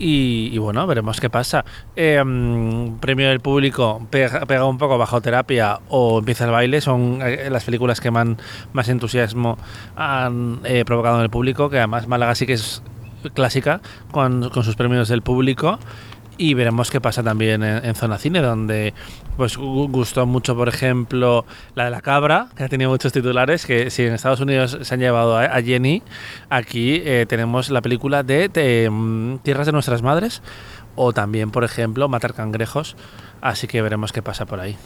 Y, 0.00 0.50
y 0.52 0.58
bueno, 0.58 0.86
veremos 0.86 1.20
qué 1.20 1.28
pasa. 1.28 1.64
Eh, 1.96 2.22
mm, 2.24 2.98
premio 2.98 3.28
del 3.28 3.40
público, 3.40 4.06
pega, 4.10 4.46
pega 4.46 4.64
un 4.64 4.78
poco 4.78 4.96
bajo 4.96 5.20
terapia 5.20 5.80
o 5.88 6.18
empieza 6.20 6.44
el 6.44 6.50
baile. 6.52 6.80
Son 6.80 7.20
eh, 7.22 7.48
las 7.50 7.64
películas 7.64 8.00
que 8.00 8.10
man- 8.10 8.38
más 8.72 8.88
entusiasmo 8.88 9.58
han 9.96 10.60
eh, 10.64 10.84
provocado 10.84 11.16
en 11.18 11.22
el 11.24 11.30
público. 11.30 11.68
Que 11.70 11.78
además 11.78 12.06
Málaga 12.08 12.34
sí 12.34 12.46
que 12.46 12.52
es 12.54 12.82
clásica 13.34 13.80
con, 14.12 14.50
con 14.50 14.62
sus 14.64 14.76
premios 14.76 15.08
del 15.08 15.22
público. 15.22 15.78
Y 16.40 16.54
veremos 16.54 16.90
qué 16.92 17.00
pasa 17.00 17.24
también 17.24 17.64
en, 17.64 17.94
Zona 17.96 18.16
Cine, 18.16 18.40
donde 18.40 18.94
pues 19.36 19.58
gu- 19.58 19.90
gustó 19.90 20.24
mucho, 20.24 20.54
por 20.56 20.68
ejemplo, 20.68 21.44
la 21.74 21.86
de 21.86 21.90
la 21.90 22.00
cabra, 22.00 22.46
que 22.56 22.62
ha 22.62 22.68
tenido 22.68 22.90
muchos 22.90 23.12
titulares, 23.12 23.66
que 23.66 23.90
si 23.90 24.04
en 24.04 24.12
Estados 24.14 24.38
Unidos 24.38 24.78
se 24.82 24.94
han 24.94 25.00
llevado 25.00 25.36
a, 25.36 25.44
a 25.46 25.60
Jenny, 25.62 26.00
aquí 26.48 27.02
eh, 27.04 27.26
tenemos 27.28 27.70
la 27.70 27.82
película 27.82 28.22
de, 28.22 28.48
de, 28.48 28.88
mm, 28.88 29.38
Tierras 29.38 29.66
de 29.66 29.72
nuestras 29.72 30.02
madres, 30.02 30.40
o 30.94 31.12
también, 31.12 31.50
por 31.50 31.64
ejemplo, 31.64 32.08
Matar 32.08 32.34
cangrejos, 32.34 32.96
así 33.40 33.66
que 33.66 33.82
veremos 33.82 34.12
qué 34.12 34.22
pasa 34.22 34.46
por 34.46 34.60
ahí. 34.60 34.76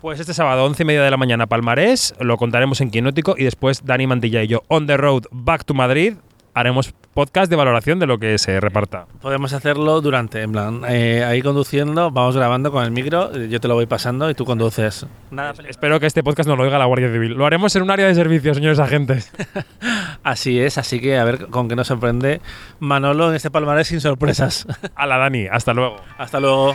Pues 0.00 0.20
este 0.20 0.32
sábado, 0.32 0.64
11 0.64 0.82
y 0.84 0.86
media 0.86 1.02
de 1.02 1.10
la 1.10 1.16
mañana, 1.18 1.46
Palmarés, 1.46 2.14
lo 2.18 2.38
contaremos 2.38 2.80
en 2.80 2.90
Quinótico 2.90 3.34
y 3.36 3.44
después 3.44 3.84
Dani 3.84 4.06
Mantilla 4.06 4.42
y 4.42 4.48
yo, 4.48 4.62
on 4.68 4.86
the 4.86 4.96
road, 4.96 5.24
back 5.30 5.64
to 5.64 5.74
Madrid, 5.74 6.14
haremos 6.54 6.94
podcast 7.12 7.50
de 7.50 7.56
valoración 7.56 7.98
de 7.98 8.06
lo 8.06 8.18
que 8.18 8.38
se 8.38 8.60
reparta. 8.60 9.06
Podemos 9.20 9.52
hacerlo 9.52 10.00
durante, 10.00 10.42
en 10.42 10.52
plan, 10.52 10.82
eh, 10.88 11.24
ahí 11.24 11.42
conduciendo, 11.42 12.10
vamos 12.10 12.36
grabando 12.36 12.72
con 12.72 12.84
el 12.84 12.90
micro, 12.90 13.36
yo 13.36 13.60
te 13.60 13.68
lo 13.68 13.74
voy 13.74 13.86
pasando 13.86 14.30
y 14.30 14.34
tú 14.34 14.44
conduces. 14.44 15.06
Nada, 15.30 15.54
Espero 15.68 16.00
que 16.00 16.06
este 16.06 16.22
podcast 16.22 16.48
no 16.48 16.56
lo 16.56 16.62
oiga 16.62 16.78
la 16.78 16.86
Guardia 16.86 17.10
Civil. 17.10 17.32
Lo 17.34 17.46
haremos 17.46 17.74
en 17.76 17.82
un 17.82 17.90
área 17.90 18.06
de 18.06 18.14
servicio, 18.14 18.54
señores 18.54 18.78
agentes. 18.78 19.32
Así 20.22 20.58
es, 20.58 20.78
así 20.78 21.00
que 21.00 21.18
a 21.18 21.24
ver 21.24 21.48
con 21.48 21.68
qué 21.68 21.76
nos 21.76 21.88
sorprende 21.88 22.40
Manolo 22.78 23.28
en 23.28 23.36
este 23.36 23.50
palmarés 23.50 23.88
sin 23.88 24.00
sorpresas. 24.00 24.66
A 24.94 25.06
la 25.06 25.18
Dani, 25.18 25.46
hasta 25.46 25.74
luego. 25.74 25.96
Hasta 26.16 26.40
luego. 26.40 26.74